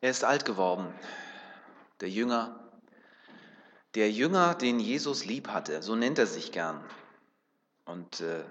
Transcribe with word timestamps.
Er 0.00 0.10
ist 0.10 0.24
alt 0.24 0.44
geworden, 0.44 0.92
der 2.00 2.08
Jünger, 2.08 2.58
der 3.94 4.10
Jünger, 4.10 4.54
den 4.54 4.80
Jesus 4.80 5.24
lieb 5.24 5.48
hatte, 5.48 5.82
so 5.82 5.94
nennt 5.94 6.18
er 6.18 6.26
sich 6.26 6.52
gern. 6.52 6.82
Und 7.84 8.20
äh, 8.20 8.44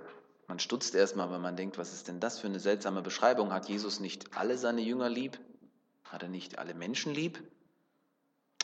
man 0.48 0.60
stutzt 0.60 0.94
erstmal, 0.96 1.32
wenn 1.32 1.42
man 1.42 1.56
denkt, 1.56 1.78
was 1.78 1.94
ist 1.94 2.08
denn 2.08 2.20
das 2.20 2.40
für 2.40 2.48
eine 2.48 2.60
seltsame 2.60 3.02
Beschreibung? 3.02 3.54
Hat 3.54 3.70
Jesus 3.70 4.00
nicht 4.00 4.38
alle 4.38 4.58
seine 4.58 4.82
Jünger 4.82 5.10
lieb? 5.10 5.40
Hat 6.04 6.24
er 6.24 6.30
nicht 6.30 6.60
alle 6.60 6.74
Menschen 6.74 7.14
lieb? 7.14 7.42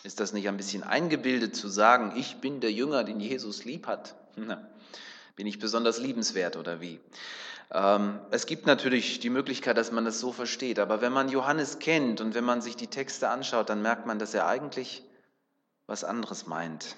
Ist 0.04 0.20
das 0.20 0.34
nicht 0.34 0.48
ein 0.48 0.58
bisschen 0.58 0.84
eingebildet 0.84 1.56
zu 1.56 1.68
sagen, 1.68 2.14
ich 2.16 2.38
bin 2.38 2.60
der 2.60 2.72
Jünger, 2.72 3.04
den 3.04 3.20
Jesus 3.20 3.66
lieb 3.66 3.88
hat? 3.88 4.16
Na, 4.36 4.70
bin 5.36 5.48
ich 5.48 5.60
besonders 5.60 6.00
liebenswert 6.00 6.58
oder 6.58 6.82
wie? 6.82 7.00
Ähm, 7.72 8.20
es 8.32 8.46
gibt 8.46 8.66
natürlich 8.66 9.20
die 9.20 9.30
Möglichkeit, 9.30 9.78
dass 9.78 9.92
man 9.92 10.06
das 10.06 10.20
so 10.20 10.32
versteht, 10.32 10.80
aber 10.80 11.02
wenn 11.02 11.12
man 11.12 11.30
Johannes 11.30 11.80
kennt 11.80 12.22
und 12.22 12.36
wenn 12.36 12.44
man 12.44 12.62
sich 12.62 12.76
die 12.76 12.88
Texte 12.88 13.30
anschaut, 13.30 13.70
dann 13.70 13.82
merkt 13.82 14.06
man, 14.06 14.20
dass 14.20 14.34
er 14.34 14.48
eigentlich 14.48 15.04
was 15.88 16.04
anderes 16.04 16.48
meint. 16.48 16.96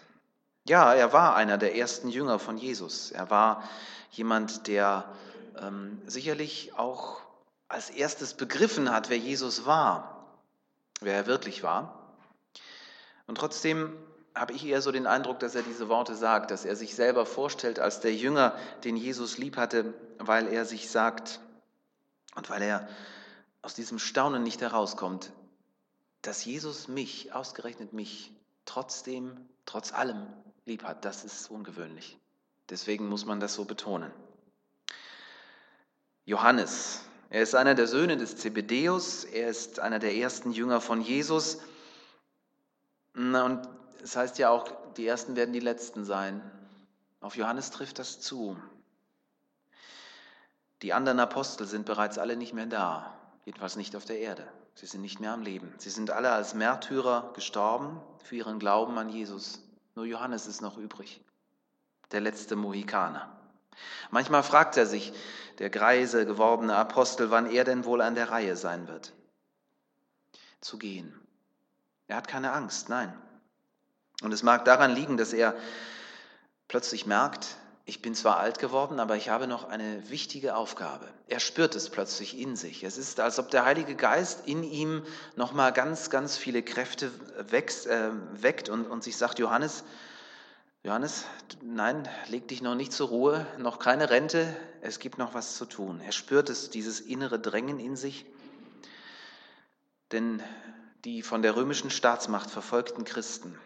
Ja, 0.68 0.94
er 0.94 1.14
war 1.14 1.36
einer 1.36 1.58
der 1.58 1.76
ersten 1.76 2.10
Jünger 2.10 2.40
von 2.40 2.58
Jesus. 2.58 3.12
Er 3.12 3.30
war 3.30 3.64
jemand, 4.12 4.68
der 4.68 5.06
ähm, 5.62 6.02
sicherlich 6.06 6.74
auch 6.78 7.22
als 7.70 7.90
erstes 7.90 8.34
begriffen 8.34 8.92
hat, 8.92 9.10
wer 9.10 9.18
Jesus 9.18 9.66
war, 9.66 10.28
wer 11.00 11.16
er 11.16 11.28
wirklich 11.28 11.64
war. 11.64 12.14
Und 13.28 13.38
trotzdem 13.38 13.94
habe 14.40 14.54
ich 14.54 14.66
eher 14.66 14.82
so 14.82 14.92
den 14.92 15.08
Eindruck, 15.08 15.40
dass 15.40 15.56
er 15.56 15.64
diese 15.64 15.90
Worte 15.90 16.16
sagt, 16.16 16.52
dass 16.52 16.66
er 16.66 16.76
sich 16.76 16.96
selber 16.96 17.26
vorstellt 17.26 17.80
als 17.80 18.00
der 18.00 18.14
Jünger, 18.14 18.56
den 18.84 18.96
Jesus 18.96 19.38
lieb 19.38 19.58
hatte, 19.58 19.94
weil 20.20 20.48
er 20.48 20.66
sich 20.66 20.90
sagt 20.90 21.40
und 22.36 22.50
weil 22.50 22.62
er 22.62 22.88
aus 23.62 23.74
diesem 23.74 24.00
Staunen 24.00 24.44
nicht 24.44 24.62
herauskommt, 24.62 25.32
dass 26.22 26.46
Jesus 26.46 26.88
mich, 26.88 27.34
ausgerechnet 27.34 27.94
mich, 27.94 28.34
trotzdem, 28.66 29.38
trotz 29.66 29.94
allem 29.94 30.28
lieb 30.66 30.84
hat. 30.84 31.06
Das 31.06 31.24
ist 31.24 31.50
ungewöhnlich. 31.50 32.18
Deswegen 32.70 33.08
muss 33.08 33.26
man 33.26 33.40
das 33.40 33.54
so 33.54 33.66
betonen. 33.66 34.12
Johannes, 36.26 37.02
er 37.30 37.42
ist 37.42 37.56
einer 37.56 37.76
der 37.76 37.88
Söhne 37.88 38.18
des 38.18 38.38
Zebedeus, 38.38 39.24
er 39.24 39.50
ist 39.50 39.80
einer 39.80 40.00
der 40.00 40.16
ersten 40.16 40.52
Jünger 40.52 40.82
von 40.82 41.02
Jesus. 41.02 41.60
Und 43.16 43.62
es 44.08 44.16
heißt 44.16 44.38
ja 44.38 44.50
auch, 44.50 44.72
die 44.96 45.06
Ersten 45.06 45.36
werden 45.36 45.52
die 45.52 45.60
Letzten 45.60 46.06
sein. 46.06 46.42
Auf 47.20 47.36
Johannes 47.36 47.72
trifft 47.72 48.00
das 48.00 48.22
zu. 48.22 48.56
Die 50.82 50.94
anderen 50.94 51.20
Apostel 51.20 51.68
sind 51.68 51.86
bereits 51.86 52.18
alle 52.18 52.38
nicht 52.38 52.54
mehr 52.54 52.68
da, 52.68 53.14
jedenfalls 53.44 53.76
nicht 53.76 53.98
auf 53.98 54.06
der 54.06 54.20
Erde. 54.20 54.48
Sie 54.76 54.86
sind 54.86 55.02
nicht 55.02 55.20
mehr 55.20 55.34
am 55.34 55.42
Leben. 55.42 55.74
Sie 55.78 55.90
sind 55.90 56.10
alle 56.10 56.32
als 56.32 56.54
Märtyrer 56.54 57.34
gestorben 57.34 58.00
für 58.24 58.38
ihren 58.38 58.60
Glauben 58.60 58.98
an 58.98 59.10
Jesus. 59.10 59.60
Nur 59.96 60.06
Johannes 60.06 60.48
ist 60.48 60.62
noch 60.62 60.78
übrig, 60.78 61.20
der 62.14 62.22
letzte 62.22 62.56
Mohikaner. 62.56 63.38
Manchmal 64.10 64.44
fragt 64.44 64.78
er 64.78 64.86
sich, 64.86 65.12
der 65.60 65.70
greise 65.70 66.26
gewordene 66.26 66.78
Apostel, 66.78 67.30
wann 67.30 67.52
er 67.52 67.66
denn 67.66 67.84
wohl 67.84 68.02
an 68.02 68.16
der 68.16 68.32
Reihe 68.32 68.56
sein 68.56 68.88
wird, 68.88 69.12
zu 70.62 70.78
gehen. 70.78 71.14
Er 72.08 72.16
hat 72.16 72.30
keine 72.30 72.54
Angst, 72.54 72.88
nein. 72.88 73.14
Und 74.22 74.34
es 74.34 74.44
mag 74.44 74.66
daran 74.66 74.96
liegen, 74.96 75.18
dass 75.18 75.34
er 75.34 75.56
plötzlich 76.68 77.06
merkt, 77.06 77.58
ich 77.86 78.02
bin 78.02 78.16
zwar 78.16 78.38
alt 78.38 78.60
geworden, 78.60 79.00
aber 79.00 79.16
ich 79.16 79.30
habe 79.30 79.48
noch 79.48 79.70
eine 79.70 80.10
wichtige 80.10 80.58
Aufgabe. 80.58 81.08
Er 81.28 81.40
spürt 81.40 81.74
es 81.74 81.90
plötzlich 81.90 82.38
in 82.38 82.58
sich. 82.58 82.84
Es 82.84 82.98
ist, 82.98 83.22
als 83.22 83.40
ob 83.40 83.50
der 83.50 83.64
Heilige 83.64 83.96
Geist 83.96 84.46
in 84.46 84.64
ihm 84.64 85.04
nochmal 85.38 85.72
ganz, 85.72 86.10
ganz 86.10 86.36
viele 86.36 86.64
Kräfte 86.64 87.12
wächst, 87.50 87.88
äh, 87.88 88.10
weckt 88.34 88.68
und, 88.68 88.88
und 88.88 89.06
sich 89.06 89.16
sagt, 89.16 89.40
Johannes, 89.40 89.86
Johannes, 90.84 91.24
nein, 91.62 92.10
leg 92.28 92.50
dich 92.50 92.62
noch 92.62 92.76
nicht 92.76 92.92
zur 92.92 93.08
Ruhe, 93.08 93.48
noch 93.58 93.80
keine 93.80 94.10
Rente, 94.10 94.54
es 94.82 95.00
gibt 95.00 95.18
noch 95.18 95.34
was 95.34 95.56
zu 95.56 95.66
tun. 95.66 96.02
Er 96.02 96.12
spürt 96.12 96.50
es, 96.50 96.70
dieses 96.70 97.00
innere 97.00 97.40
Drängen 97.40 97.80
in 97.80 97.96
sich. 97.96 98.26
Denn 100.12 100.44
die 101.06 101.22
von 101.22 101.42
der 101.42 101.56
römischen 101.56 101.90
Staatsmacht 101.90 102.50
verfolgten 102.50 103.06
Christen 103.06 103.58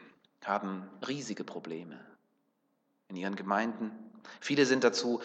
haben 0.45 0.89
riesige 1.07 1.43
Probleme 1.43 1.99
in 3.07 3.15
ihren 3.15 3.35
Gemeinden. 3.35 3.91
Viele 4.39 4.65
sind 4.65 4.83
dazu 4.83 5.21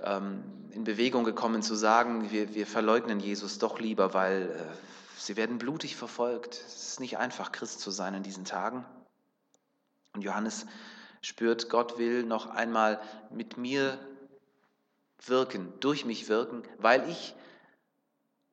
ähm, 0.00 0.42
in 0.70 0.84
Bewegung 0.84 1.24
gekommen 1.24 1.62
zu 1.62 1.74
sagen, 1.74 2.30
wir, 2.30 2.54
wir 2.54 2.66
verleugnen 2.66 3.20
Jesus 3.20 3.58
doch 3.58 3.78
lieber, 3.78 4.14
weil 4.14 4.50
äh, 4.50 4.76
sie 5.18 5.36
werden 5.36 5.58
blutig 5.58 5.96
verfolgt. 5.96 6.54
Es 6.54 6.88
ist 6.88 7.00
nicht 7.00 7.18
einfach, 7.18 7.52
Christ 7.52 7.80
zu 7.80 7.90
sein 7.90 8.14
in 8.14 8.22
diesen 8.22 8.44
Tagen. 8.44 8.84
Und 10.14 10.22
Johannes 10.22 10.66
spürt, 11.22 11.70
Gott 11.70 11.98
will 11.98 12.24
noch 12.24 12.46
einmal 12.46 13.00
mit 13.30 13.56
mir 13.56 13.98
wirken, 15.24 15.72
durch 15.80 16.04
mich 16.04 16.28
wirken, 16.28 16.62
weil 16.78 17.08
ich 17.08 17.34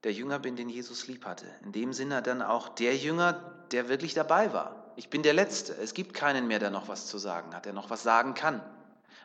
der 0.03 0.13
Jünger 0.13 0.39
bin, 0.39 0.55
den 0.55 0.69
Jesus 0.69 1.07
lieb 1.07 1.25
hatte. 1.25 1.45
In 1.63 1.71
dem 1.71 1.93
Sinne 1.93 2.21
dann 2.21 2.41
auch 2.41 2.69
der 2.69 2.95
Jünger, 2.95 3.33
der 3.71 3.89
wirklich 3.89 4.13
dabei 4.13 4.53
war. 4.53 4.88
Ich 4.99 5.09
bin 5.09 5.23
der 5.23 5.31
Letzte. 5.31 5.73
Es 5.75 5.93
gibt 5.93 6.13
keinen 6.13 6.45
mehr, 6.45 6.59
der 6.59 6.71
noch 6.71 6.89
was 6.89 7.07
zu 7.07 7.17
sagen 7.17 7.55
hat, 7.55 7.63
der 7.63 7.71
noch 7.71 7.89
was 7.89 8.03
sagen 8.03 8.33
kann. 8.33 8.61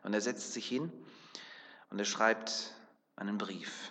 Und 0.05 0.15
er 0.15 0.21
setzt 0.21 0.53
sich 0.53 0.69
hin 0.69 0.93
und 1.91 1.99
er 1.99 2.05
schreibt 2.05 2.73
einen 3.17 3.39
Brief. 3.39 3.91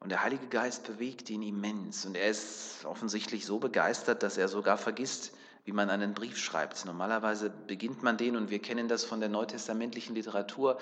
Und 0.00 0.10
der 0.10 0.22
Heilige 0.22 0.48
Geist 0.48 0.84
bewegt 0.84 1.30
ihn 1.30 1.40
immens. 1.40 2.04
Und 2.04 2.14
er 2.14 2.28
ist 2.28 2.84
offensichtlich 2.84 3.46
so 3.46 3.58
begeistert, 3.58 4.22
dass 4.22 4.36
er 4.36 4.48
sogar 4.48 4.76
vergisst, 4.76 5.32
wie 5.64 5.72
man 5.72 5.88
einen 5.88 6.12
Brief 6.12 6.36
schreibt. 6.36 6.84
Normalerweise 6.84 7.48
beginnt 7.48 8.02
man 8.02 8.18
den, 8.18 8.36
und 8.36 8.50
wir 8.50 8.60
kennen 8.60 8.86
das 8.86 9.04
von 9.04 9.18
der 9.18 9.30
neutestamentlichen 9.30 10.14
Literatur, 10.14 10.78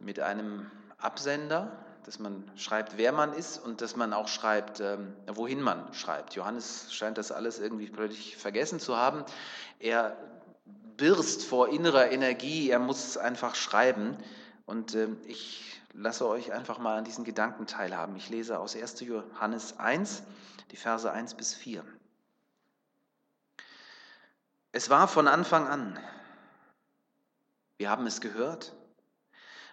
mit 0.00 0.20
einem 0.20 0.70
Absender, 0.98 1.82
dass 2.04 2.18
man 2.18 2.50
schreibt, 2.56 2.96
wer 2.96 3.12
man 3.12 3.32
ist 3.32 3.58
und 3.58 3.80
dass 3.80 3.96
man 3.96 4.12
auch 4.12 4.28
schreibt, 4.28 4.80
ähm, 4.80 5.14
wohin 5.26 5.60
man 5.60 5.92
schreibt. 5.94 6.34
Johannes 6.34 6.92
scheint 6.92 7.18
das 7.18 7.32
alles 7.32 7.58
irgendwie 7.58 7.88
plötzlich 7.88 8.36
vergessen 8.36 8.80
zu 8.80 8.96
haben. 8.96 9.24
Er 9.78 10.16
birst 10.96 11.44
vor 11.44 11.68
innerer 11.68 12.10
Energie, 12.10 12.70
er 12.70 12.78
muss 12.78 13.16
einfach 13.16 13.54
schreiben. 13.54 14.16
Und 14.66 14.94
ähm, 14.94 15.18
ich 15.26 15.80
lasse 15.92 16.26
euch 16.26 16.52
einfach 16.52 16.78
mal 16.78 16.98
an 16.98 17.04
diesen 17.04 17.24
Gedanken 17.24 17.66
teilhaben. 17.66 18.16
Ich 18.16 18.30
lese 18.30 18.58
aus 18.58 18.74
1. 18.76 19.00
Johannes 19.00 19.78
1, 19.78 20.22
die 20.70 20.76
Verse 20.76 21.10
1 21.10 21.34
bis 21.34 21.54
4. 21.54 21.84
Es 24.72 24.90
war 24.90 25.06
von 25.06 25.28
Anfang 25.28 25.66
an. 25.68 25.98
Wir 27.76 27.90
haben 27.90 28.06
es 28.06 28.20
gehört. 28.20 28.74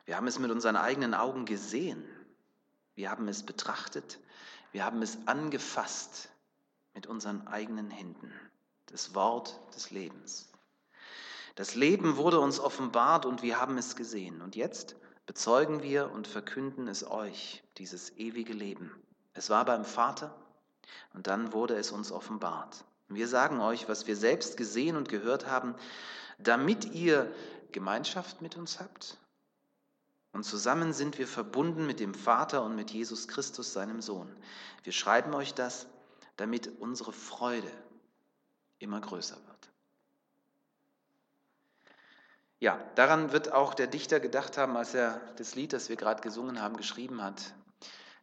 Wir 0.06 0.18
haben 0.18 0.28
es 0.28 0.40
mit 0.40 0.52
unseren 0.52 0.76
eigenen 0.76 1.14
Augen 1.14 1.46
gesehen. 1.46 2.04
Wir 3.00 3.10
haben 3.12 3.30
es 3.30 3.44
betrachtet, 3.44 4.20
wir 4.74 4.84
haben 4.84 5.02
es 5.02 5.26
angefasst 5.26 6.28
mit 6.94 7.08
unseren 7.08 7.48
eigenen 7.48 7.90
Händen. 7.90 8.30
Das 8.88 9.16
Wort 9.16 9.58
des 9.74 9.90
Lebens. 9.90 10.50
Das 11.56 11.76
Leben 11.76 12.18
wurde 12.18 12.42
uns 12.42 12.60
offenbart 12.60 13.26
und 13.26 13.42
wir 13.42 13.58
haben 13.58 13.78
es 13.78 13.96
gesehen. 13.96 14.42
Und 14.42 14.58
jetzt 14.58 14.98
bezeugen 15.26 15.82
wir 15.82 16.12
und 16.12 16.28
verkünden 16.28 16.90
es 16.90 17.10
euch, 17.10 17.64
dieses 17.78 18.18
ewige 18.18 18.52
Leben. 18.52 18.92
Es 19.34 19.50
war 19.50 19.64
beim 19.64 19.86
Vater 19.86 20.36
und 21.14 21.28
dann 21.28 21.54
wurde 21.54 21.78
es 21.78 21.94
uns 21.94 22.12
offenbart. 22.12 22.84
Wir 23.08 23.30
sagen 23.30 23.62
euch, 23.62 23.88
was 23.88 24.08
wir 24.08 24.18
selbst 24.18 24.58
gesehen 24.58 24.98
und 24.98 25.08
gehört 25.08 25.48
haben, 25.48 25.74
damit 26.38 26.84
ihr 26.84 27.32
Gemeinschaft 27.72 28.42
mit 28.42 28.58
uns 28.58 28.82
habt. 28.82 29.18
Und 30.32 30.44
zusammen 30.44 30.94
sind 30.94 31.18
wir 31.18 31.28
verbunden 31.28 31.88
mit 31.88 32.00
dem 32.00 32.14
Vater 32.14 32.64
und 32.64 32.76
mit 32.76 32.92
Jesus 32.92 33.28
Christus, 33.28 33.74
seinem 33.74 34.02
Sohn. 34.02 34.36
Wir 34.84 34.94
schreiben 34.94 35.34
euch 35.34 35.54
das, 35.54 35.88
damit 36.38 36.80
unsere 36.80 37.12
Freude 37.12 37.72
immer 38.78 39.02
größer 39.02 39.36
wird. 39.36 39.70
Ja, 42.60 42.78
daran 42.96 43.32
wird 43.32 43.54
auch 43.54 43.74
der 43.74 43.88
Dichter 43.88 44.20
gedacht 44.20 44.58
haben, 44.58 44.76
als 44.76 44.94
er 44.94 45.22
das 45.38 45.56
Lied, 45.56 45.72
das 45.74 45.90
wir 45.90 45.96
gerade 45.96 46.22
gesungen 46.22 46.62
haben, 46.62 46.76
geschrieben 46.76 47.24
hat. 47.24 47.54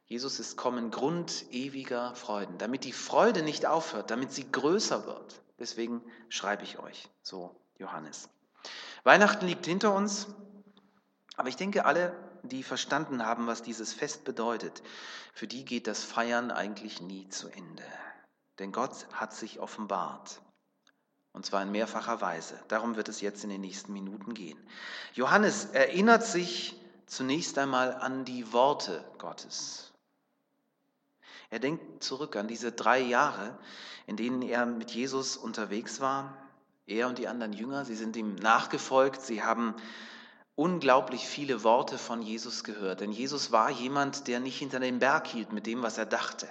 Jesus 0.07 0.39
ist 0.39 0.57
kommen, 0.57 0.91
Grund 0.91 1.47
ewiger 1.51 2.15
Freuden, 2.15 2.59
damit 2.59 2.85
die 2.85 2.93
Freude 2.93 3.43
nicht 3.43 3.67
aufhört, 3.67 4.11
damit 4.11 4.33
sie 4.33 4.51
größer 4.51 5.07
wird. 5.07 5.41
Deswegen 5.59 6.03
schreibe 6.29 6.65
ich 6.65 6.79
euch, 6.79 7.09
so 7.23 7.57
Johannes. 7.79 8.29
Weihnachten 9.05 9.47
liegt 9.47 9.67
hinter 9.67 9.95
uns. 9.95 10.29
Aber 11.37 11.49
ich 11.49 11.57
denke, 11.57 11.85
alle, 11.85 12.17
die 12.43 12.63
verstanden 12.63 13.25
haben, 13.25 13.47
was 13.47 13.63
dieses 13.63 13.93
Fest 13.93 14.25
bedeutet, 14.25 14.83
für 15.35 15.47
die 15.47 15.65
geht 15.65 15.87
das 15.87 16.03
Feiern 16.03 16.51
eigentlich 16.51 17.01
nie 17.01 17.29
zu 17.29 17.49
Ende. 17.49 17.85
Denn 18.59 18.73
Gott 18.73 19.07
hat 19.13 19.35
sich 19.35 19.61
offenbart. 19.61 20.41
Und 21.33 21.45
zwar 21.45 21.63
in 21.63 21.71
mehrfacher 21.71 22.23
Weise. 22.23 22.59
Darum 22.69 22.97
wird 22.97 23.11
es 23.11 23.21
jetzt 23.21 23.45
in 23.45 23.51
den 23.51 23.61
nächsten 23.61 23.93
Minuten 23.93 24.33
gehen. 24.33 24.59
Johannes 25.13 25.67
erinnert 25.67 26.25
sich 26.25 26.81
zunächst 27.05 27.59
einmal 27.59 27.95
an 27.95 28.25
die 28.25 28.55
Worte 28.55 29.05
Gottes. 29.19 29.93
Er 31.51 31.59
denkt 31.59 32.03
zurück 32.03 32.37
an 32.37 32.49
diese 32.49 32.73
drei 32.73 32.99
Jahre, 32.99 33.59
in 34.07 34.17
denen 34.17 34.41
er 34.41 34.65
mit 34.65 34.91
Jesus 34.91 35.37
unterwegs 35.37 36.01
war. 36.01 36.37
Er 36.87 37.09
und 37.09 37.19
die 37.19 37.29
anderen 37.29 37.53
Jünger, 37.53 37.85
sie 37.85 37.95
sind 37.95 38.17
ihm 38.17 38.37
nachgefolgt, 38.37 39.21
sie 39.21 39.43
haben 39.43 39.75
unglaublich 40.57 41.27
viele 41.27 41.63
Worte 41.63 41.99
von 41.99 42.23
Jesus 42.23 42.65
gehört. 42.65 43.01
Denn 43.01 43.13
Jesus 43.13 43.53
war 43.53 43.71
jemand, 43.71 44.27
der 44.27 44.41
nicht 44.41 44.59
hinter 44.59 44.81
dem 44.81 44.99
Berg 44.99 45.29
hielt 45.29 45.53
mit 45.53 45.67
dem, 45.67 45.83
was 45.83 45.99
er 45.99 46.07
dachte. 46.07 46.49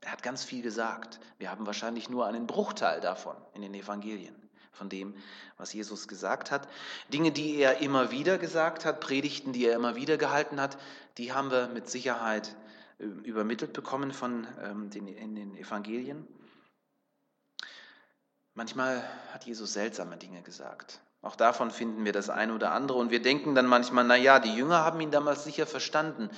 Er 0.00 0.12
hat 0.12 0.22
ganz 0.22 0.44
viel 0.44 0.62
gesagt. 0.62 1.20
Wir 1.38 1.50
haben 1.50 1.64
wahrscheinlich 1.64 2.10
nur 2.10 2.26
einen 2.26 2.46
Bruchteil 2.48 3.00
davon 3.00 3.36
in 3.54 3.62
den 3.62 3.72
Evangelien, 3.72 4.34
von 4.72 4.88
dem, 4.88 5.14
was 5.56 5.72
Jesus 5.72 6.08
gesagt 6.08 6.50
hat. 6.50 6.68
Dinge, 7.12 7.30
die 7.30 7.56
er 7.56 7.78
immer 7.78 8.10
wieder 8.10 8.36
gesagt 8.36 8.84
hat, 8.84 9.00
Predigten, 9.00 9.52
die 9.52 9.64
er 9.66 9.76
immer 9.76 9.94
wieder 9.94 10.18
gehalten 10.18 10.60
hat, 10.60 10.76
die 11.18 11.32
haben 11.32 11.52
wir 11.52 11.68
mit 11.68 11.88
Sicherheit 11.88 12.56
äh, 12.98 13.04
übermittelt 13.04 13.72
bekommen 13.72 14.12
von 14.12 14.48
ähm, 14.60 14.90
den, 14.90 15.06
in 15.06 15.36
den 15.36 15.56
Evangelien. 15.56 16.26
Manchmal 18.54 19.02
hat 19.32 19.44
Jesus 19.44 19.72
seltsame 19.72 20.16
Dinge 20.16 20.42
gesagt. 20.42 21.00
Auch 21.22 21.36
davon 21.36 21.70
finden 21.70 22.04
wir 22.04 22.12
das 22.12 22.28
eine 22.28 22.52
oder 22.52 22.72
andere. 22.72 22.98
Und 22.98 23.10
wir 23.10 23.22
denken 23.22 23.54
dann 23.54 23.66
manchmal, 23.66 24.04
na 24.04 24.16
ja, 24.16 24.40
die 24.40 24.54
Jünger 24.54 24.84
haben 24.84 25.00
ihn 25.00 25.12
damals 25.12 25.44
sicher 25.44 25.66
verstanden. 25.66 26.28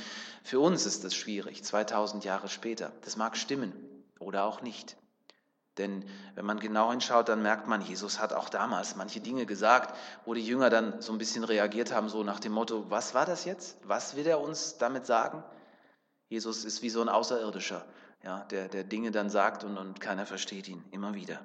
Für 0.42 0.60
uns 0.60 0.84
ist 0.84 1.04
das 1.04 1.14
schwierig, 1.14 1.64
2000 1.64 2.22
Jahre 2.25 2.48
später. 2.48 2.92
Das 3.02 3.16
mag 3.16 3.38
stimmen 3.38 3.72
oder 4.19 4.44
auch 4.44 4.60
nicht. 4.60 4.96
Denn 5.78 6.04
wenn 6.34 6.44
man 6.44 6.60
genau 6.60 6.90
hinschaut, 6.90 7.28
dann 7.28 7.42
merkt 7.42 7.66
man, 7.66 7.81
Jesus 7.81 8.20
hat 8.20 8.32
auch 8.32 8.48
damals 8.48 8.94
manche 8.94 9.20
Dinge 9.20 9.46
gesagt, 9.46 9.96
wo 10.25 10.34
die 10.34 10.46
Jünger 10.46 10.70
dann 10.70 11.00
so 11.00 11.12
ein 11.12 11.19
bisschen 11.19 11.44
reagiert 11.44 11.92
haben, 11.92 12.08
so 12.08 12.22
nach 12.22 12.38
dem 12.38 12.52
Motto, 12.52 12.88
was 12.90 13.14
war 13.14 13.26
das 13.26 13.44
jetzt? 13.44 13.78
Was 13.84 14.14
will 14.14 14.26
er 14.26 14.40
uns 14.40 14.76
damit 14.78 15.06
sagen? 15.06 15.42
Jesus 16.28 16.64
ist 16.64 16.82
wie 16.82 16.90
so 16.90 17.00
ein 17.00 17.08
Außerirdischer, 17.08 17.84
ja, 18.22 18.44
der, 18.50 18.69
der 18.69 18.84
Dinge 18.84 19.10
dann 19.10 19.31
sagt 19.31 19.64
und, 19.64 19.76
und 19.76 20.00
keiner 20.00 20.26
versteht 20.26 20.69
ihn 20.69 20.84
immer 20.92 21.14
wieder. 21.14 21.40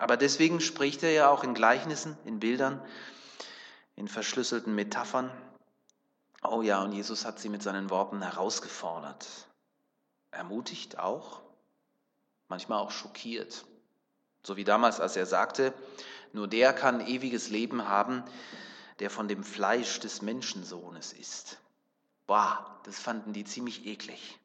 Aber 0.00 0.16
deswegen 0.16 0.62
spricht 0.62 1.02
er 1.02 1.12
ja 1.12 1.28
auch 1.28 1.44
in 1.44 1.52
Gleichnissen, 1.52 2.16
in 2.24 2.40
Bildern, 2.40 2.82
in 3.96 4.08
verschlüsselten 4.08 4.74
Metaphern. 4.74 5.30
Oh 6.42 6.62
ja, 6.62 6.82
und 6.82 6.92
Jesus 6.92 7.26
hat 7.26 7.38
sie 7.38 7.50
mit 7.50 7.62
seinen 7.62 7.90
Worten 7.90 8.22
herausgefordert, 8.22 9.28
ermutigt 10.30 10.98
auch, 10.98 11.42
manchmal 12.48 12.78
auch 12.78 12.92
schockiert. 12.92 13.66
So 14.42 14.56
wie 14.56 14.64
damals, 14.64 15.00
als 15.00 15.16
er 15.16 15.26
sagte, 15.26 15.74
nur 16.32 16.48
der 16.48 16.72
kann 16.72 17.06
ewiges 17.06 17.50
Leben 17.50 17.86
haben, 17.86 18.24
der 19.00 19.10
von 19.10 19.28
dem 19.28 19.44
Fleisch 19.44 20.00
des 20.00 20.22
Menschensohnes 20.22 21.12
ist. 21.12 21.58
Boah, 22.26 22.80
das 22.84 22.98
fanden 22.98 23.34
die 23.34 23.44
ziemlich 23.44 23.84
eklig. 23.84 24.39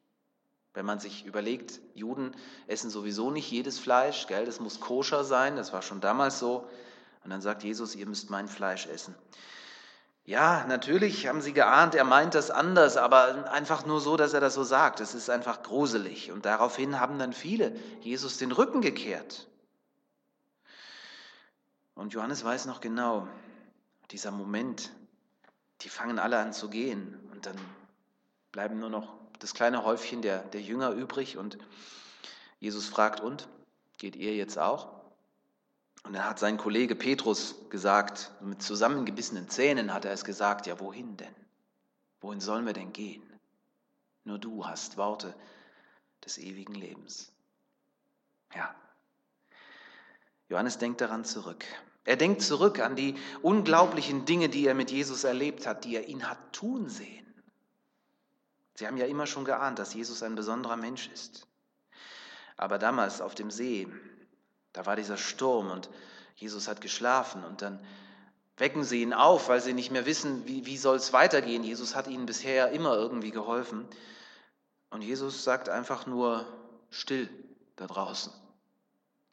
Wenn 0.76 0.84
man 0.84 1.00
sich 1.00 1.24
überlegt, 1.24 1.80
Juden 1.94 2.36
essen 2.66 2.90
sowieso 2.90 3.30
nicht 3.30 3.50
jedes 3.50 3.78
Fleisch, 3.78 4.26
gell? 4.26 4.44
das 4.44 4.60
muss 4.60 4.78
koscher 4.78 5.24
sein, 5.24 5.56
das 5.56 5.72
war 5.72 5.80
schon 5.80 6.02
damals 6.02 6.38
so. 6.38 6.68
Und 7.24 7.30
dann 7.30 7.40
sagt 7.40 7.64
Jesus, 7.64 7.94
ihr 7.94 8.04
müsst 8.06 8.28
mein 8.28 8.46
Fleisch 8.46 8.86
essen. 8.86 9.14
Ja, 10.26 10.66
natürlich 10.66 11.28
haben 11.28 11.40
sie 11.40 11.54
geahnt, 11.54 11.94
er 11.94 12.04
meint 12.04 12.34
das 12.34 12.50
anders, 12.50 12.98
aber 12.98 13.50
einfach 13.50 13.86
nur 13.86 14.02
so, 14.02 14.18
dass 14.18 14.34
er 14.34 14.40
das 14.40 14.52
so 14.52 14.64
sagt. 14.64 15.00
Es 15.00 15.14
ist 15.14 15.30
einfach 15.30 15.62
gruselig. 15.62 16.30
Und 16.30 16.44
daraufhin 16.44 17.00
haben 17.00 17.18
dann 17.18 17.32
viele 17.32 17.74
Jesus 18.02 18.36
den 18.36 18.52
Rücken 18.52 18.82
gekehrt. 18.82 19.46
Und 21.94 22.12
Johannes 22.12 22.44
weiß 22.44 22.66
noch 22.66 22.82
genau, 22.82 23.26
dieser 24.10 24.30
Moment, 24.30 24.92
die 25.80 25.88
fangen 25.88 26.18
alle 26.18 26.38
an 26.38 26.52
zu 26.52 26.68
gehen 26.68 27.18
und 27.32 27.46
dann 27.46 27.56
bleiben 28.52 28.78
nur 28.78 28.90
noch 28.90 29.25
das 29.38 29.54
kleine 29.54 29.84
Häufchen 29.84 30.22
der, 30.22 30.38
der 30.38 30.60
Jünger 30.60 30.90
übrig 30.90 31.36
und 31.36 31.58
Jesus 32.58 32.88
fragt, 32.88 33.20
und 33.20 33.48
geht 33.98 34.16
ihr 34.16 34.34
jetzt 34.34 34.58
auch? 34.58 34.96
Und 36.04 36.12
dann 36.12 36.24
hat 36.24 36.38
sein 36.38 36.56
Kollege 36.56 36.94
Petrus 36.94 37.56
gesagt, 37.68 38.30
mit 38.40 38.62
zusammengebissenen 38.62 39.48
Zähnen 39.48 39.92
hat 39.92 40.04
er 40.04 40.12
es 40.12 40.24
gesagt, 40.24 40.66
ja 40.66 40.78
wohin 40.78 41.16
denn? 41.16 41.34
Wohin 42.20 42.40
sollen 42.40 42.64
wir 42.64 42.72
denn 42.72 42.92
gehen? 42.92 43.22
Nur 44.24 44.38
du 44.38 44.66
hast 44.66 44.96
Worte 44.96 45.34
des 46.24 46.38
ewigen 46.38 46.74
Lebens. 46.74 47.32
Ja. 48.54 48.74
Johannes 50.48 50.78
denkt 50.78 51.00
daran 51.00 51.24
zurück. 51.24 51.64
Er 52.04 52.16
denkt 52.16 52.40
zurück 52.42 52.78
an 52.78 52.94
die 52.94 53.16
unglaublichen 53.42 54.24
Dinge, 54.24 54.48
die 54.48 54.66
er 54.66 54.74
mit 54.74 54.92
Jesus 54.92 55.24
erlebt 55.24 55.66
hat, 55.66 55.84
die 55.84 55.96
er 55.96 56.06
ihn 56.06 56.28
hat 56.28 56.52
tun 56.52 56.88
sehen. 56.88 57.25
Sie 58.76 58.86
haben 58.86 58.98
ja 58.98 59.06
immer 59.06 59.26
schon 59.26 59.46
geahnt, 59.46 59.78
dass 59.78 59.94
Jesus 59.94 60.22
ein 60.22 60.34
besonderer 60.34 60.76
Mensch 60.76 61.08
ist. 61.08 61.46
Aber 62.58 62.78
damals 62.78 63.22
auf 63.22 63.34
dem 63.34 63.50
See, 63.50 63.88
da 64.74 64.84
war 64.84 64.96
dieser 64.96 65.16
Sturm 65.16 65.70
und 65.70 65.88
Jesus 66.34 66.68
hat 66.68 66.82
geschlafen 66.82 67.42
und 67.42 67.62
dann 67.62 67.80
wecken 68.58 68.84
sie 68.84 69.00
ihn 69.00 69.14
auf, 69.14 69.48
weil 69.48 69.62
sie 69.62 69.72
nicht 69.72 69.90
mehr 69.90 70.04
wissen, 70.04 70.46
wie, 70.46 70.66
wie 70.66 70.76
soll 70.76 70.96
es 70.96 71.14
weitergehen. 71.14 71.64
Jesus 71.64 71.94
hat 71.94 72.06
ihnen 72.06 72.26
bisher 72.26 72.70
immer 72.70 72.94
irgendwie 72.94 73.30
geholfen. 73.30 73.86
Und 74.90 75.00
Jesus 75.00 75.42
sagt 75.42 75.70
einfach 75.70 76.06
nur 76.06 76.46
still 76.90 77.30
da 77.76 77.86
draußen. 77.86 78.32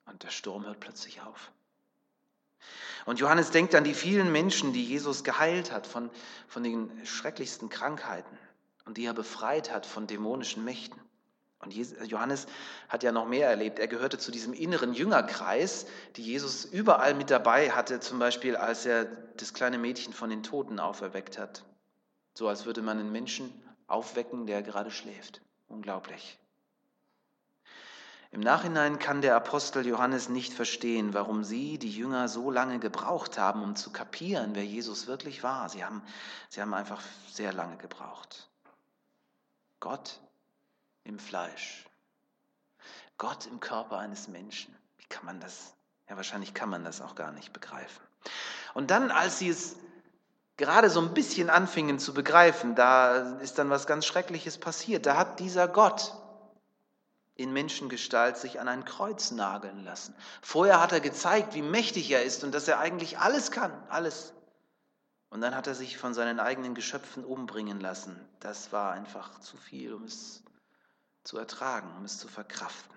Und 0.06 0.24
der 0.24 0.30
Sturm 0.30 0.66
hört 0.66 0.80
plötzlich 0.80 1.22
auf. 1.22 1.52
Und 3.06 3.20
Johannes 3.20 3.52
denkt 3.52 3.76
an 3.76 3.84
die 3.84 3.94
vielen 3.94 4.32
Menschen, 4.32 4.72
die 4.72 4.86
Jesus 4.86 5.26
geheilt 5.26 5.74
hat 5.74 5.86
von, 5.86 6.10
von 6.48 6.64
den 6.64 7.06
schrecklichsten 7.06 7.68
Krankheiten 7.68 8.38
und 8.86 8.98
die 8.98 9.06
er 9.06 9.14
befreit 9.14 9.74
hat 9.74 9.86
von 9.86 10.08
dämonischen 10.08 10.64
Mächten. 10.64 11.00
Und 11.64 11.74
Johannes 11.74 12.48
hat 12.90 13.04
ja 13.04 13.12
noch 13.12 13.26
mehr 13.26 13.50
erlebt. 13.50 13.80
Er 13.80 13.88
gehörte 13.88 14.18
zu 14.18 14.32
diesem 14.32 14.54
inneren 14.54 14.94
Jüngerkreis, 14.94 15.86
die 16.18 16.24
Jesus 16.24 16.66
überall 16.66 17.14
mit 17.14 17.30
dabei 17.30 17.72
hatte, 17.72 18.02
zum 18.02 18.20
Beispiel 18.20 18.58
als 18.58 18.86
er 18.86 19.06
das 19.06 19.54
kleine 19.54 19.78
Mädchen 19.78 20.14
von 20.14 20.30
den 20.30 20.44
Toten 20.44 20.80
auferweckt 20.80 21.38
hat. 21.38 21.64
So 22.34 22.48
als 22.48 22.66
würde 22.66 22.82
man 22.82 23.00
einen 23.00 23.12
Menschen 23.12 23.50
aufwecken, 23.88 24.46
der 24.46 24.62
gerade 24.62 24.92
schläft. 24.92 25.42
Unglaublich. 25.68 26.38
Im 28.32 28.42
Nachhinein 28.42 28.98
kann 28.98 29.22
der 29.22 29.36
Apostel 29.36 29.86
Johannes 29.86 30.28
nicht 30.28 30.54
verstehen, 30.54 31.14
warum 31.14 31.44
sie, 31.44 31.78
die 31.78 31.92
Jünger, 31.92 32.28
so 32.28 32.50
lange 32.50 32.80
gebraucht 32.80 33.38
haben, 33.38 33.62
um 33.62 33.76
zu 33.76 33.92
kapieren, 33.92 34.56
wer 34.56 34.66
Jesus 34.66 35.06
wirklich 35.06 35.44
war. 35.44 35.70
Sie 35.70 35.86
haben, 35.86 36.02
sie 36.50 36.60
haben 36.60 36.74
einfach 36.74 37.02
sehr 37.32 37.54
lange 37.54 37.78
gebraucht. 37.78 38.50
Gott 39.84 40.22
im 41.04 41.20
Fleisch. 41.20 41.84
Gott 43.18 43.48
im 43.48 43.60
Körper 43.60 43.98
eines 43.98 44.30
Menschen. 44.30 44.74
Wie 44.98 45.06
kann 45.08 45.26
man 45.26 45.42
das? 45.42 45.74
Ja, 46.10 46.16
wahrscheinlich 46.16 46.54
kann 46.54 46.70
man 46.70 46.86
das 46.86 47.02
auch 47.02 47.16
gar 47.16 47.34
nicht 47.34 47.52
begreifen. 47.52 48.02
Und 48.74 48.92
dann, 48.92 49.12
als 49.12 49.40
sie 49.40 49.50
es 49.50 49.76
gerade 50.56 50.90
so 50.90 51.02
ein 51.02 51.14
bisschen 51.14 51.50
anfingen 51.50 52.00
zu 52.00 52.14
begreifen, 52.14 52.76
da 52.76 53.38
ist 53.40 53.60
dann 53.60 53.70
was 53.70 53.86
ganz 53.86 54.06
Schreckliches 54.06 54.58
passiert. 54.58 55.06
Da 55.06 55.18
hat 55.18 55.42
dieser 55.42 55.68
Gott 55.68 56.14
in 57.36 57.52
Menschengestalt 57.52 58.38
sich 58.38 58.62
an 58.62 58.70
ein 58.70 58.86
Kreuz 58.86 59.32
nageln 59.32 59.84
lassen. 59.84 60.16
Vorher 60.42 60.80
hat 60.80 60.94
er 60.94 61.02
gezeigt, 61.02 61.56
wie 61.56 61.62
mächtig 61.62 62.10
er 62.10 62.24
ist 62.24 62.46
und 62.46 62.56
dass 62.56 62.70
er 62.70 62.80
eigentlich 62.80 63.20
alles 63.20 63.52
kann, 63.52 63.74
alles. 63.90 64.32
Und 65.34 65.42
dann 65.42 65.56
hat 65.56 65.66
er 65.66 65.74
sich 65.74 65.98
von 65.98 66.14
seinen 66.14 66.40
eigenen 66.40 66.76
Geschöpfen 66.76 67.26
umbringen 67.26 67.82
lassen. 67.82 68.16
Das 68.40 68.72
war 68.72 68.92
einfach 68.92 69.40
zu 69.40 69.58
viel, 69.58 69.92
um 69.92 70.04
es 70.04 70.44
zu 71.24 71.40
ertragen, 71.40 71.90
um 71.98 72.06
es 72.06 72.20
zu 72.20 72.28
verkraften. 72.28 72.96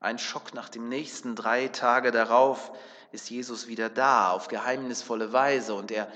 Ein 0.00 0.18
Schock 0.18 0.52
nach 0.52 0.68
dem 0.68 0.90
nächsten. 0.90 1.34
Drei 1.34 1.68
Tage 1.68 2.10
darauf 2.10 2.70
ist 3.12 3.30
Jesus 3.30 3.66
wieder 3.66 3.88
da, 3.88 4.30
auf 4.30 4.48
geheimnisvolle 4.48 5.32
Weise. 5.32 5.72
Und 5.72 5.90
er, 5.90 6.12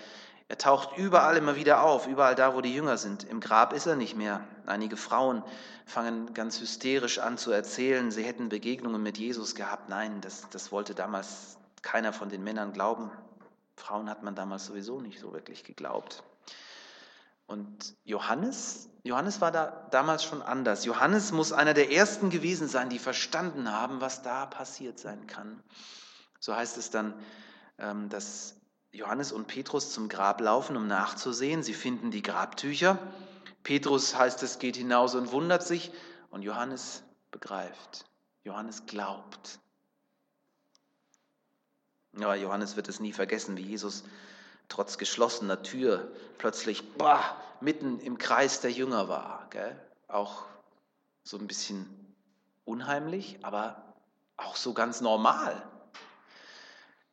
er 0.49 0.59
taucht 0.59 0.99
überall 0.99 1.39
immer 1.39 1.57
wieder 1.57 1.81
auf, 1.83 2.07
überall 2.07 2.35
da, 2.35 2.55
wo 2.55 2.61
die 2.61 2.75
Jünger 2.75 2.99
sind. 2.99 3.25
Im 3.25 3.41
Grab 3.41 3.73
ist 3.73 3.87
er 3.87 3.97
nicht 3.97 4.15
mehr. 4.15 4.47
Einige 4.67 4.99
Frauen 4.99 5.43
fangen 5.87 6.35
ganz 6.35 6.61
hysterisch 6.61 7.21
an 7.21 7.39
zu 7.39 7.53
erzählen, 7.53 8.11
sie 8.11 8.25
hätten 8.25 8.51
Begegnungen 8.51 9.03
mit 9.03 9.17
Jesus 9.17 9.55
gehabt. 9.55 9.89
Nein, 9.89 10.21
das, 10.21 10.47
das 10.51 10.73
wollte 10.73 10.95
damals 10.95 11.57
keiner 11.81 12.13
von 12.13 12.29
den 12.29 12.45
Männern 12.45 12.75
glauben. 12.75 13.11
Frauen 13.79 14.11
hat 14.11 14.23
man 14.23 14.35
damals 14.35 14.67
sowieso 14.67 15.01
nicht 15.01 15.21
so 15.21 15.33
wirklich 15.33 15.65
geglaubt. 15.65 16.23
Und 17.47 17.97
Johannes, 18.05 18.91
Johannes 19.05 19.41
war 19.41 19.51
da 19.51 19.89
damals 19.91 20.23
schon 20.23 20.43
anders. 20.43 20.85
Johannes 20.85 21.33
muss 21.33 21.53
einer 21.53 21.73
der 21.73 21.91
ersten 21.91 22.29
gewesen 22.29 22.69
sein, 22.69 22.91
die 22.91 22.99
verstanden 22.99 23.73
haben, 23.73 24.03
was 24.03 24.21
da 24.23 24.45
passiert 24.45 24.99
sein 24.99 25.27
kann. 25.27 25.63
So 26.41 26.55
heißt 26.55 26.77
es 26.77 26.91
dann, 26.91 27.15
ähm, 27.79 28.11
dass 28.11 28.57
Johannes 28.91 29.33
und 29.33 29.47
Petrus 29.47 29.93
zum 29.93 30.11
Grab 30.11 30.43
laufen, 30.43 30.77
um 30.77 30.87
nachzusehen. 30.87 31.63
Sie 31.63 31.73
finden 31.73 32.11
die 32.11 32.23
Grabtücher. 32.23 32.99
Petrus 33.63 34.17
heißt 34.17 34.43
es, 34.43 34.59
geht 34.59 34.77
hinaus 34.77 35.15
und 35.15 35.33
wundert 35.33 35.63
sich. 35.63 35.91
Und 36.29 36.43
Johannes 36.43 37.03
begreift. 37.31 38.05
Johannes 38.45 38.85
glaubt. 38.85 39.59
Ja, 42.19 42.35
Johannes 42.35 42.77
wird 42.77 42.89
es 42.89 43.01
nie 43.01 43.13
vergessen, 43.13 43.57
wie 43.57 43.63
Jesus 43.63 44.05
trotz 44.69 44.99
geschlossener 44.99 45.63
Tür 45.63 46.11
plötzlich 46.37 46.95
bah, 46.95 47.37
mitten 47.61 48.01
im 48.01 48.19
Kreis 48.19 48.61
der 48.61 48.71
Jünger 48.71 49.09
war. 49.09 49.47
Gell? 49.51 49.77
auch 50.09 50.45
so 51.23 51.39
ein 51.39 51.47
bisschen 51.47 51.87
unheimlich, 52.65 53.39
aber 53.43 53.95
auch 54.37 54.57
so 54.57 54.73
ganz 54.73 55.01
normal. 55.01 55.63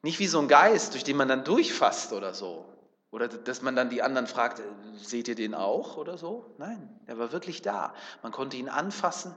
Nicht 0.01 0.19
wie 0.19 0.27
so 0.27 0.39
ein 0.39 0.47
Geist, 0.47 0.93
durch 0.93 1.03
den 1.03 1.17
man 1.17 1.27
dann 1.27 1.43
durchfasst 1.43 2.13
oder 2.13 2.33
so. 2.33 2.65
Oder 3.12 3.27
dass 3.27 3.62
man 3.62 3.75
dann 3.75 3.89
die 3.89 4.01
anderen 4.01 4.27
fragt, 4.27 4.62
seht 4.97 5.27
ihr 5.27 5.35
den 5.35 5.53
auch 5.53 5.97
oder 5.97 6.17
so? 6.17 6.53
Nein, 6.57 7.00
er 7.05 7.17
war 7.17 7.31
wirklich 7.31 7.62
da. 7.62 7.93
Man 8.21 8.31
konnte 8.31 8.57
ihn 8.57 8.69
anfassen. 8.69 9.33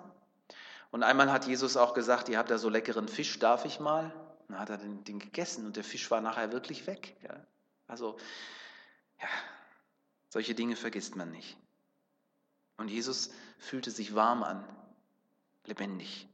Und 0.90 1.02
einmal 1.02 1.30
hat 1.30 1.46
Jesus 1.46 1.76
auch 1.76 1.94
gesagt, 1.94 2.28
ihr 2.28 2.38
habt 2.38 2.50
da 2.50 2.58
so 2.58 2.68
leckeren 2.68 3.08
Fisch, 3.08 3.38
darf 3.38 3.64
ich 3.64 3.78
mal? 3.78 4.12
Dann 4.48 4.58
hat 4.58 4.70
er 4.70 4.78
den, 4.78 5.04
den 5.04 5.18
gegessen 5.18 5.66
und 5.66 5.76
der 5.76 5.84
Fisch 5.84 6.10
war 6.10 6.20
nachher 6.20 6.52
wirklich 6.52 6.86
weg. 6.86 7.16
Ja. 7.22 7.38
Also, 7.86 8.16
ja, 9.20 9.28
solche 10.28 10.54
Dinge 10.54 10.76
vergisst 10.76 11.16
man 11.16 11.30
nicht. 11.30 11.56
Und 12.76 12.88
Jesus 12.88 13.30
fühlte 13.58 13.90
sich 13.90 14.14
warm 14.14 14.42
an, 14.42 14.64
lebendig. 15.64 16.28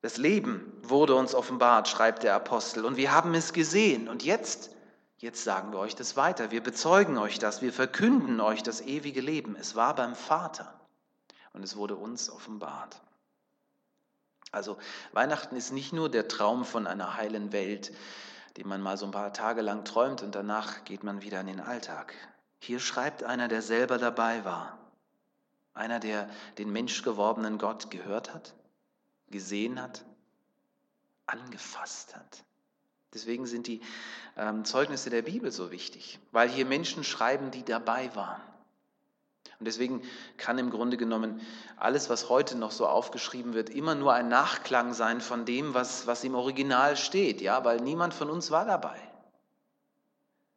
Das 0.00 0.16
Leben 0.16 0.72
wurde 0.82 1.14
uns 1.14 1.34
offenbart, 1.34 1.88
schreibt 1.88 2.22
der 2.22 2.34
Apostel, 2.34 2.84
und 2.84 2.96
wir 2.96 3.12
haben 3.12 3.34
es 3.34 3.52
gesehen. 3.52 4.08
Und 4.08 4.22
jetzt 4.22 4.74
Jetzt 5.24 5.42
sagen 5.42 5.72
wir 5.72 5.78
euch 5.78 5.94
das 5.94 6.18
weiter. 6.18 6.50
Wir 6.50 6.62
bezeugen 6.62 7.16
euch 7.16 7.38
das. 7.38 7.62
Wir 7.62 7.72
verkünden 7.72 8.42
euch 8.42 8.62
das 8.62 8.82
ewige 8.82 9.22
Leben. 9.22 9.56
Es 9.56 9.74
war 9.74 9.94
beim 9.94 10.14
Vater 10.14 10.78
und 11.54 11.62
es 11.62 11.76
wurde 11.76 11.96
uns 11.96 12.28
offenbart. 12.28 13.00
Also 14.54 14.78
Weihnachten 15.12 15.56
ist 15.56 15.72
nicht 15.72 15.92
nur 15.92 16.08
der 16.08 16.28
Traum 16.28 16.64
von 16.64 16.86
einer 16.86 17.16
heilen 17.16 17.52
Welt, 17.52 17.92
den 18.56 18.68
man 18.68 18.80
mal 18.80 18.96
so 18.96 19.04
ein 19.04 19.10
paar 19.10 19.32
Tage 19.32 19.60
lang 19.60 19.84
träumt 19.84 20.22
und 20.22 20.34
danach 20.34 20.84
geht 20.84 21.02
man 21.02 21.22
wieder 21.22 21.40
in 21.40 21.48
den 21.48 21.60
Alltag. 21.60 22.14
Hier 22.60 22.78
schreibt 22.78 23.24
einer, 23.24 23.48
der 23.48 23.62
selber 23.62 23.98
dabei 23.98 24.44
war. 24.44 24.78
Einer, 25.74 25.98
der 25.98 26.30
den 26.56 26.72
menschgeworbenen 26.72 27.58
Gott 27.58 27.90
gehört 27.90 28.32
hat, 28.32 28.54
gesehen 29.28 29.82
hat, 29.82 30.04
angefasst 31.26 32.14
hat. 32.14 32.44
Deswegen 33.12 33.46
sind 33.46 33.66
die 33.66 33.80
ähm, 34.36 34.64
Zeugnisse 34.64 35.10
der 35.10 35.22
Bibel 35.22 35.50
so 35.50 35.70
wichtig, 35.70 36.18
weil 36.32 36.48
hier 36.48 36.66
Menschen 36.66 37.04
schreiben, 37.04 37.50
die 37.50 37.64
dabei 37.64 38.14
waren. 38.14 38.40
Und 39.58 39.66
deswegen 39.66 40.02
kann 40.36 40.58
im 40.58 40.70
Grunde 40.70 40.96
genommen 40.96 41.40
alles, 41.76 42.10
was 42.10 42.28
heute 42.28 42.56
noch 42.56 42.72
so 42.72 42.86
aufgeschrieben 42.86 43.54
wird, 43.54 43.70
immer 43.70 43.94
nur 43.94 44.12
ein 44.12 44.28
Nachklang 44.28 44.94
sein 44.94 45.20
von 45.20 45.44
dem, 45.44 45.74
was, 45.74 46.06
was 46.06 46.24
im 46.24 46.34
Original 46.34 46.96
steht, 46.96 47.40
ja, 47.40 47.64
weil 47.64 47.80
niemand 47.80 48.14
von 48.14 48.30
uns 48.30 48.50
war 48.50 48.64
dabei. 48.64 49.00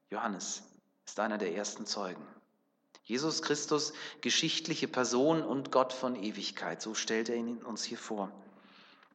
Johannes 0.10 0.64
ist 1.06 1.20
einer 1.20 1.38
der 1.38 1.54
ersten 1.54 1.86
Zeugen. 1.86 2.26
Jesus 3.04 3.42
Christus, 3.42 3.94
geschichtliche 4.20 4.88
Person 4.88 5.42
und 5.42 5.72
Gott 5.72 5.94
von 5.94 6.16
Ewigkeit, 6.16 6.82
so 6.82 6.94
stellt 6.94 7.30
er 7.30 7.36
ihn 7.36 7.64
uns 7.64 7.84
hier 7.84 7.98
vor. 7.98 8.32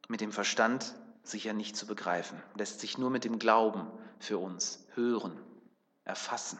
Mit 0.07 0.21
dem 0.21 0.31
Verstand 0.31 0.95
sicher 1.23 1.53
nicht 1.53 1.77
zu 1.77 1.85
begreifen, 1.85 2.41
lässt 2.55 2.79
sich 2.79 2.97
nur 2.97 3.09
mit 3.09 3.23
dem 3.23 3.37
Glauben 3.37 3.87
für 4.19 4.37
uns 4.37 4.85
hören, 4.95 5.39
erfassen 6.05 6.59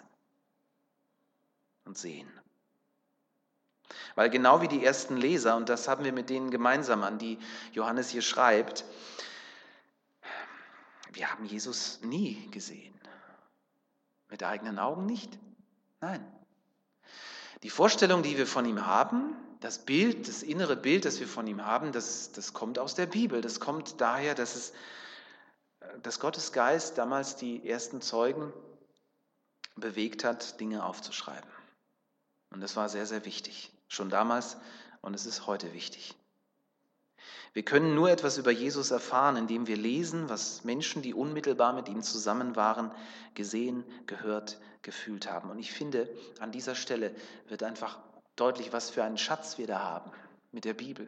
und 1.85 1.97
sehen. 1.97 2.29
Weil 4.15 4.29
genau 4.29 4.61
wie 4.61 4.67
die 4.67 4.83
ersten 4.83 5.17
Leser, 5.17 5.55
und 5.55 5.69
das 5.69 5.87
haben 5.87 6.03
wir 6.03 6.13
mit 6.13 6.29
denen 6.29 6.51
gemeinsam, 6.51 7.03
an 7.03 7.17
die 7.17 7.37
Johannes 7.73 8.09
hier 8.09 8.21
schreibt, 8.21 8.85
wir 11.11 11.31
haben 11.31 11.45
Jesus 11.45 11.99
nie 12.01 12.49
gesehen. 12.49 12.93
Mit 14.29 14.43
eigenen 14.43 14.79
Augen 14.79 15.05
nicht. 15.05 15.37
Nein. 16.01 16.25
Die 17.61 17.69
Vorstellung, 17.69 18.23
die 18.23 18.37
wir 18.37 18.47
von 18.47 18.65
ihm 18.65 18.85
haben, 18.85 19.35
das 19.59 19.79
Bild, 19.79 20.27
das 20.27 20.43
innere 20.43 20.75
Bild, 20.75 21.05
das 21.05 21.19
wir 21.19 21.27
von 21.27 21.47
ihm 21.47 21.65
haben, 21.65 21.91
das, 21.91 22.31
das 22.31 22.53
kommt 22.53 22.79
aus 22.79 22.95
der 22.95 23.05
Bibel. 23.05 23.41
Das 23.41 23.59
kommt 23.59 24.01
daher, 24.01 24.35
dass, 24.35 24.55
es, 24.55 24.73
dass 26.01 26.19
Gottes 26.19 26.51
Geist 26.51 26.97
damals 26.97 27.35
die 27.35 27.67
ersten 27.67 28.01
Zeugen 28.01 28.51
bewegt 29.75 30.23
hat, 30.23 30.59
Dinge 30.59 30.83
aufzuschreiben. 30.83 31.49
Und 32.49 32.61
das 32.61 32.75
war 32.75 32.89
sehr, 32.89 33.05
sehr 33.05 33.25
wichtig. 33.25 33.71
Schon 33.93 34.09
damals 34.09 34.57
und 35.01 35.13
es 35.13 35.27
ist 35.27 35.45
heute 35.45 35.71
wichtig. 35.71 36.15
Wir 37.53 37.63
können 37.63 37.93
nur 37.93 38.09
etwas 38.09 38.39
über 38.39 38.49
Jesus 38.49 38.89
erfahren, 38.89 39.35
indem 39.35 39.67
wir 39.67 39.77
lesen, 39.77 40.29
was 40.29 40.63
Menschen, 40.63 41.03
die 41.03 41.13
unmittelbar 41.13 41.73
mit 41.73 41.87
ihm 41.87 42.01
zusammen 42.01 42.55
waren, 42.55 42.91
gesehen, 43.35 43.83
gehört, 44.07 44.59
gefühlt 44.81 45.29
haben. 45.29 45.51
Und 45.51 45.59
ich 45.59 45.71
finde, 45.71 46.09
an 46.39 46.51
dieser 46.51 46.73
Stelle 46.73 47.13
wird 47.47 47.61
einfach 47.61 47.99
deutlich, 48.35 48.73
was 48.73 48.89
für 48.89 49.03
einen 49.03 49.19
Schatz 49.19 49.59
wir 49.59 49.67
da 49.67 49.77
haben 49.77 50.09
mit 50.51 50.65
der 50.65 50.73
Bibel. 50.73 51.07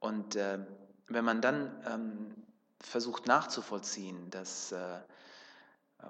Und 0.00 0.34
äh, 0.34 0.58
wenn 1.06 1.24
man 1.24 1.40
dann 1.40 1.84
ähm, 1.86 2.34
versucht 2.80 3.28
nachzuvollziehen, 3.28 4.28
dass 4.30 4.72
äh, 4.72 4.98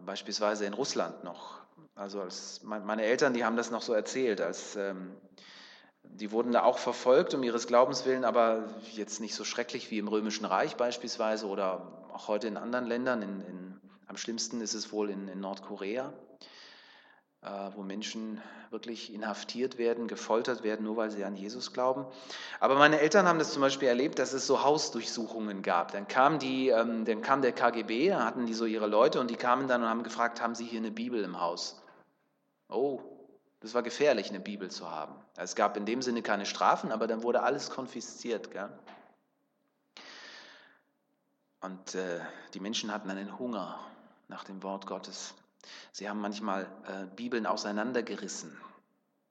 beispielsweise 0.06 0.64
in 0.64 0.72
Russland 0.72 1.22
noch, 1.22 1.61
also 1.94 2.20
als, 2.20 2.62
meine 2.62 3.02
Eltern, 3.02 3.34
die 3.34 3.44
haben 3.44 3.56
das 3.56 3.70
noch 3.70 3.82
so 3.82 3.92
erzählt, 3.92 4.40
als 4.40 4.76
ähm, 4.76 5.16
die 6.04 6.30
wurden 6.30 6.52
da 6.52 6.62
auch 6.62 6.78
verfolgt 6.78 7.34
um 7.34 7.42
ihres 7.42 7.66
Glaubens 7.66 8.04
willen, 8.04 8.24
aber 8.24 8.68
jetzt 8.92 9.20
nicht 9.20 9.34
so 9.34 9.44
schrecklich 9.44 9.90
wie 9.90 9.98
im 9.98 10.08
Römischen 10.08 10.44
Reich 10.44 10.76
beispielsweise 10.76 11.46
oder 11.46 12.08
auch 12.12 12.28
heute 12.28 12.48
in 12.48 12.56
anderen 12.56 12.86
Ländern. 12.86 13.22
In, 13.22 13.40
in, 13.40 13.80
am 14.06 14.16
schlimmsten 14.16 14.60
ist 14.60 14.74
es 14.74 14.92
wohl 14.92 15.10
in, 15.10 15.28
in 15.28 15.40
Nordkorea. 15.40 16.12
Äh, 17.42 17.70
wo 17.74 17.82
Menschen 17.82 18.40
wirklich 18.70 19.12
inhaftiert 19.12 19.76
werden, 19.76 20.06
gefoltert 20.06 20.62
werden, 20.62 20.84
nur 20.84 20.96
weil 20.96 21.10
sie 21.10 21.24
an 21.24 21.34
Jesus 21.34 21.72
glauben. 21.72 22.06
Aber 22.60 22.76
meine 22.76 23.00
Eltern 23.00 23.26
haben 23.26 23.40
das 23.40 23.52
zum 23.52 23.62
Beispiel 23.62 23.88
erlebt, 23.88 24.20
dass 24.20 24.32
es 24.32 24.46
so 24.46 24.62
Hausdurchsuchungen 24.62 25.62
gab. 25.62 25.90
Dann 25.90 26.06
kam, 26.06 26.38
die, 26.38 26.68
ähm, 26.68 27.04
dann 27.04 27.20
kam 27.20 27.42
der 27.42 27.50
KGB, 27.50 28.10
da 28.10 28.24
hatten 28.24 28.46
die 28.46 28.54
so 28.54 28.64
ihre 28.64 28.86
Leute 28.86 29.18
und 29.18 29.28
die 29.28 29.34
kamen 29.34 29.66
dann 29.66 29.82
und 29.82 29.88
haben 29.88 30.04
gefragt, 30.04 30.40
haben 30.40 30.54
Sie 30.54 30.64
hier 30.64 30.78
eine 30.78 30.92
Bibel 30.92 31.24
im 31.24 31.40
Haus? 31.40 31.82
Oh, 32.68 33.00
das 33.58 33.74
war 33.74 33.82
gefährlich, 33.82 34.28
eine 34.28 34.38
Bibel 34.38 34.70
zu 34.70 34.88
haben. 34.88 35.16
Es 35.36 35.56
gab 35.56 35.76
in 35.76 35.84
dem 35.84 36.00
Sinne 36.00 36.22
keine 36.22 36.46
Strafen, 36.46 36.92
aber 36.92 37.08
dann 37.08 37.24
wurde 37.24 37.42
alles 37.42 37.70
konfisziert. 37.70 38.52
Gell? 38.52 38.70
Und 41.60 41.96
äh, 41.96 42.20
die 42.54 42.60
Menschen 42.60 42.92
hatten 42.92 43.10
einen 43.10 43.36
Hunger 43.36 43.80
nach 44.28 44.44
dem 44.44 44.62
Wort 44.62 44.86
Gottes. 44.86 45.34
Sie 45.92 46.08
haben 46.08 46.20
manchmal 46.20 46.64
äh, 46.86 47.06
Bibeln 47.14 47.46
auseinandergerissen, 47.46 48.56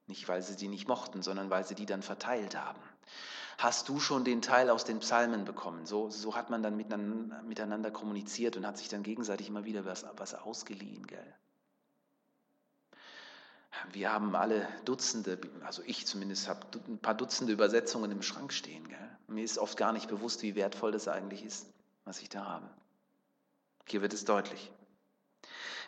nicht 0.07 0.27
weil 0.27 0.41
sie 0.41 0.55
die 0.55 0.67
nicht 0.67 0.87
mochten, 0.87 1.21
sondern 1.21 1.49
weil 1.49 1.65
sie 1.65 1.75
die 1.75 1.85
dann 1.85 2.01
verteilt 2.01 2.55
haben. 2.55 2.81
Hast 3.57 3.89
du 3.89 3.99
schon 3.99 4.23
den 4.23 4.41
Teil 4.41 4.69
aus 4.69 4.85
den 4.85 4.99
Psalmen 4.99 5.45
bekommen? 5.45 5.85
So, 5.85 6.09
so 6.09 6.35
hat 6.35 6.49
man 6.49 6.63
dann 6.63 6.75
miteinander, 6.75 7.43
miteinander 7.43 7.91
kommuniziert 7.91 8.57
und 8.57 8.65
hat 8.65 8.77
sich 8.77 8.89
dann 8.89 9.03
gegenseitig 9.03 9.49
immer 9.49 9.65
wieder 9.65 9.85
was, 9.85 10.05
was 10.17 10.33
ausgeliehen. 10.33 11.05
Gell? 11.05 11.35
Wir 13.91 14.11
haben 14.11 14.35
alle 14.35 14.67
Dutzende, 14.85 15.39
also 15.63 15.83
ich 15.85 16.07
zumindest 16.07 16.49
habe 16.49 16.65
ein 16.87 16.97
paar 16.97 17.13
Dutzende 17.13 17.53
Übersetzungen 17.53 18.09
im 18.11 18.21
Schrank 18.21 18.51
stehen. 18.51 18.87
Gell? 18.87 19.17
Mir 19.27 19.43
ist 19.43 19.59
oft 19.59 19.77
gar 19.77 19.93
nicht 19.93 20.07
bewusst, 20.07 20.41
wie 20.41 20.55
wertvoll 20.55 20.91
das 20.91 21.07
eigentlich 21.07 21.45
ist, 21.45 21.67
was 22.03 22.21
ich 22.21 22.29
da 22.29 22.45
habe. 22.45 22.69
Hier 23.87 24.01
wird 24.01 24.13
es 24.13 24.25
deutlich. 24.25 24.71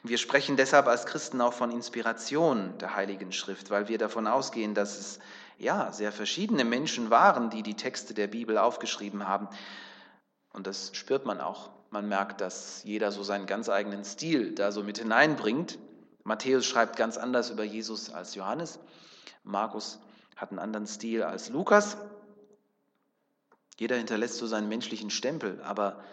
Wir 0.06 0.18
sprechen 0.18 0.58
deshalb 0.58 0.88
als 0.88 1.06
Christen 1.06 1.40
auch 1.40 1.54
von 1.54 1.72
Inspiration 1.72 2.78
der 2.78 2.94
Heiligen 2.94 3.32
Schrift, 3.32 3.70
weil 3.70 3.88
wir 3.88 3.98
davon 3.98 4.28
ausgehen, 4.28 4.76
dass 4.76 5.00
es 5.00 5.20
ja 5.58 5.94
sehr 5.94 6.12
verschiedene 6.12 6.66
Menschen 6.66 7.10
waren, 7.10 7.50
die 7.50 7.64
die 7.64 7.76
Texte 7.76 8.14
der 8.14 8.28
Bibel 8.28 8.58
aufgeschrieben 8.58 9.30
haben. 9.30 9.48
Und 10.52 10.68
das 10.68 10.94
spürt 10.94 11.26
man 11.26 11.40
auch. 11.40 11.70
Man 11.90 12.10
merkt, 12.10 12.42
dass 12.42 12.84
jeder 12.84 13.14
so 13.14 13.24
seinen 13.24 13.46
ganz 13.46 13.70
eigenen 13.70 14.04
Stil 14.04 14.54
da 14.54 14.74
so 14.74 14.84
mit 14.84 14.98
hineinbringt. 14.98 15.80
Matthäus 16.26 16.66
schreibt 16.66 16.98
ganz 16.98 17.18
anders 17.18 17.50
über 17.50 17.64
Jesus 17.64 18.12
als 18.12 18.36
Johannes. 18.36 18.80
Markus 19.44 20.00
hat 20.36 20.50
einen 20.50 20.60
anderen 20.60 20.88
Stil 20.88 21.24
als 21.24 21.48
Lukas. 21.48 21.96
Jeder 23.78 23.96
hinterlässt 23.96 24.36
so 24.36 24.48
seinen 24.48 24.68
menschlichen 24.68 25.12
Stempel, 25.12 25.62
aber 25.64 26.04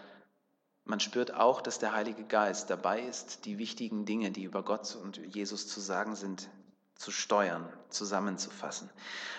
man 0.85 0.99
spürt 0.99 1.33
auch, 1.33 1.61
dass 1.61 1.79
der 1.79 1.93
Heilige 1.93 2.23
Geist 2.23 2.69
dabei 2.69 3.01
ist, 3.01 3.45
die 3.45 3.57
wichtigen 3.57 4.05
Dinge, 4.05 4.31
die 4.31 4.43
über 4.43 4.63
Gott 4.63 4.97
und 5.01 5.17
Jesus 5.17 5.67
zu 5.67 5.79
sagen 5.79 6.15
sind, 6.15 6.49
zu 6.95 7.11
steuern, 7.11 7.67
zusammenzufassen. 7.89 8.89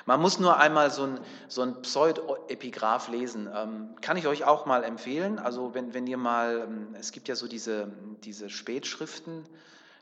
Man 0.05 0.21
muss 0.21 0.41
nur 0.41 0.59
einmal 0.59 0.91
so 0.91 1.05
ein, 1.05 1.21
so 1.47 1.63
ein 1.63 1.81
Pseudepigraph 1.83 3.09
lesen. 3.09 3.49
Ähm, 3.55 3.95
kann 4.01 4.17
ich 4.17 4.27
euch 4.27 4.45
auch 4.45 4.67
mal 4.67 4.83
empfehlen. 4.83 5.39
Also 5.39 5.73
wenn, 5.73 5.95
wenn 5.95 6.09
ihr 6.09 6.17
mal, 6.17 6.67
ähm, 6.67 6.97
es 6.99 7.13
gibt 7.13 7.29
ja 7.29 7.37
so 7.37 7.47
diese, 7.47 7.93
diese 8.25 8.51
Spätschriften, 8.51 9.47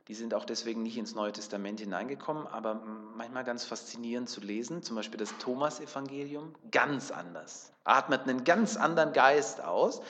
die 0.09 0.15
sind 0.15 0.33
auch 0.33 0.47
deswegen 0.47 0.83
nicht 0.83 0.97
ins 0.97 1.15
Neue 1.15 1.33
Testament 1.33 1.81
hineingekommen, 1.81 2.47
aber 2.47 2.83
manchmal 3.15 3.45
ganz 3.45 3.65
faszinierend 3.65 4.29
zu 4.29 4.41
lesen. 4.41 4.83
Zum 4.83 4.97
Beispiel 4.97 5.19
das 5.19 5.37
Thomas-Evangelium, 5.39 6.55
ganz 6.73 7.11
anders. 7.11 7.73
Atmet 7.85 8.23
einen 8.23 8.45
ganz 8.45 8.77
anderen 8.77 9.13
Geist 9.13 9.63
aus. 9.63 10.01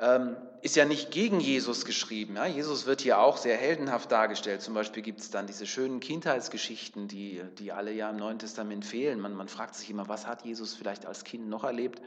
Ähm, 0.00 0.36
ist 0.62 0.76
ja 0.76 0.84
nicht 0.84 1.10
gegen 1.10 1.40
Jesus 1.40 1.84
geschrieben. 1.84 2.36
Ja? 2.36 2.46
Jesus 2.46 2.86
wird 2.86 3.00
hier 3.00 3.18
auch 3.18 3.36
sehr 3.36 3.56
heldenhaft 3.56 4.10
dargestellt. 4.10 4.62
Zum 4.62 4.74
Beispiel 4.74 5.02
gibt 5.02 5.20
es 5.20 5.30
dann 5.30 5.46
diese 5.46 5.66
schönen 5.66 6.00
Kindheitsgeschichten, 6.00 7.08
die, 7.08 7.42
die 7.58 7.72
alle 7.72 7.92
ja 7.92 8.10
im 8.10 8.16
Neuen 8.16 8.38
Testament 8.38 8.84
fehlen. 8.84 9.20
Man, 9.20 9.34
man 9.34 9.48
fragt 9.48 9.74
sich 9.74 9.90
immer, 9.90 10.08
was 10.08 10.26
hat 10.26 10.44
Jesus 10.44 10.74
vielleicht 10.74 11.06
als 11.06 11.24
Kind 11.24 11.48
noch 11.48 11.64
erlebt? 11.64 12.02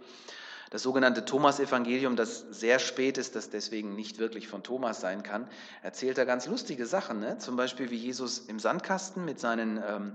Das 0.72 0.82
sogenannte 0.82 1.24
Thomas-Evangelium, 1.24 2.16
das 2.16 2.46
sehr 2.50 2.80
spät 2.80 3.20
ist, 3.20 3.36
das 3.36 3.52
deswegen 3.52 3.96
nicht 3.96 4.18
wirklich 4.18 4.48
von 4.48 4.64
Thomas 4.64 5.02
sein 5.02 5.22
kann, 5.22 5.48
erzählt 5.84 6.18
da 6.18 6.26
ganz 6.26 6.48
lustige 6.48 6.88
Sachen. 6.88 7.20
Ne? 7.20 7.38
Zum 7.38 7.56
Beispiel, 7.56 7.92
wie 7.92 7.96
Jesus 7.96 8.40
im 8.40 8.60
Sandkasten 8.60 9.24
mit 9.24 9.40
seinen 9.40 9.78
ähm, 9.88 10.14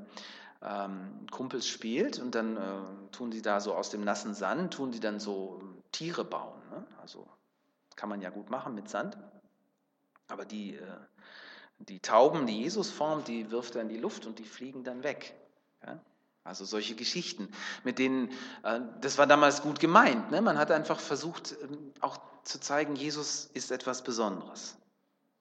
ähm, 0.63 1.27
Kumpels 1.31 1.69
spielt 1.69 2.19
und 2.19 2.35
dann 2.35 2.57
äh, 2.57 2.61
tun 3.13 3.31
sie 3.31 3.43
da 3.43 3.61
so 3.61 3.73
aus 3.75 3.91
dem 3.91 4.03
nassen 4.03 4.35
Sand, 4.35 4.75
tun 4.75 4.93
sie 4.93 4.99
dann 4.99 5.21
so 5.21 5.61
Tiere 5.93 6.25
bauen. 6.25 6.61
Ne? 6.73 6.85
Also 7.01 7.25
kann 7.99 8.09
man 8.09 8.23
ja 8.23 8.31
gut 8.31 8.49
machen 8.49 8.75
mit 8.75 8.89
Sand. 8.89 9.19
Aber 10.29 10.45
die, 10.45 10.77
äh, 10.77 10.83
die 11.79 12.01
Tauben, 12.01 12.47
die 12.47 12.63
Jesus 12.63 12.91
formt, 12.91 13.29
die 13.29 13.51
wirft 13.51 13.75
er 13.75 13.83
in 13.83 13.89
die 13.89 13.99
Luft 13.99 14.25
und 14.25 14.39
die 14.39 14.45
fliegen 14.45 14.85
dann 14.85 15.03
weg. 15.03 15.35
Also 16.49 16.65
solche 16.65 16.95
Geschichten, 16.95 17.53
mit 17.85 17.99
denen, 17.99 18.31
äh, 18.63 18.81
das 19.03 19.19
war 19.19 19.27
damals 19.27 19.61
gut 19.61 19.81
gemeint. 19.81 20.31
Ne? 20.31 20.41
Man 20.41 20.57
hat 20.57 20.71
einfach 20.71 20.99
versucht, 20.99 21.55
ähm, 21.63 21.93
auch 22.01 22.19
zu 22.43 22.59
zeigen, 22.59 22.97
Jesus 22.97 23.51
ist 23.53 23.71
etwas 23.71 24.03
Besonderes. 24.03 24.77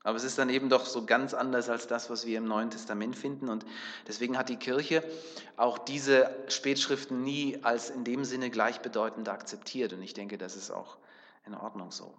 Aber 0.04 0.18
es 0.18 0.26
ist 0.26 0.38
dann 0.38 0.50
eben 0.50 0.70
doch 0.70 0.86
so 0.86 1.06
ganz 1.06 1.34
anders 1.34 1.70
als 1.70 1.88
das, 1.88 2.10
was 2.10 2.26
wir 2.26 2.38
im 2.38 2.46
Neuen 2.46 2.72
Testament 2.72 3.16
finden. 3.16 3.48
Und 3.48 3.66
deswegen 4.08 4.38
hat 4.38 4.50
die 4.50 4.58
Kirche 4.58 5.02
auch 5.56 5.78
diese 5.78 6.30
Spätschriften 6.50 7.24
nie 7.24 7.60
als 7.64 7.90
in 7.90 8.04
dem 8.04 8.26
Sinne 8.26 8.50
gleichbedeutend 8.50 9.30
akzeptiert. 9.30 9.94
Und 9.94 10.02
ich 10.02 10.14
denke, 10.14 10.38
das 10.38 10.58
ist 10.58 10.72
auch 10.72 10.98
in 11.46 11.56
Ordnung 11.56 11.92
so. 11.92 12.14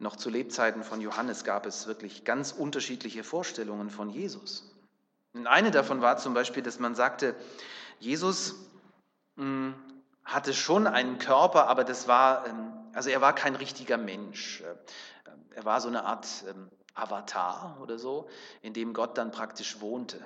Noch 0.00 0.16
zu 0.16 0.30
Lebzeiten 0.30 0.82
von 0.82 1.02
Johannes 1.02 1.44
gab 1.44 1.66
es 1.66 1.86
wirklich 1.86 2.24
ganz 2.24 2.52
unterschiedliche 2.52 3.22
Vorstellungen 3.22 3.90
von 3.90 4.08
Jesus. 4.08 4.74
Eine 5.44 5.70
davon 5.70 6.00
war 6.00 6.16
zum 6.16 6.32
Beispiel, 6.32 6.62
dass 6.62 6.78
man 6.78 6.94
sagte, 6.94 7.36
Jesus 7.98 8.54
hm, 9.36 9.74
hatte 10.24 10.54
schon 10.54 10.86
einen 10.86 11.18
Körper, 11.18 11.68
aber 11.68 11.84
das 11.84 12.08
war, 12.08 12.46
ähm, 12.46 12.72
also 12.94 13.10
er 13.10 13.20
war 13.20 13.34
kein 13.34 13.54
richtiger 13.54 13.98
Mensch. 13.98 14.62
Äh, 14.62 14.74
er 15.54 15.66
war 15.66 15.82
so 15.82 15.88
eine 15.88 16.04
Art 16.04 16.26
ähm, 16.48 16.70
Avatar 16.94 17.76
oder 17.82 17.98
so, 17.98 18.26
in 18.62 18.72
dem 18.72 18.94
Gott 18.94 19.18
dann 19.18 19.30
praktisch 19.30 19.82
wohnte. 19.82 20.18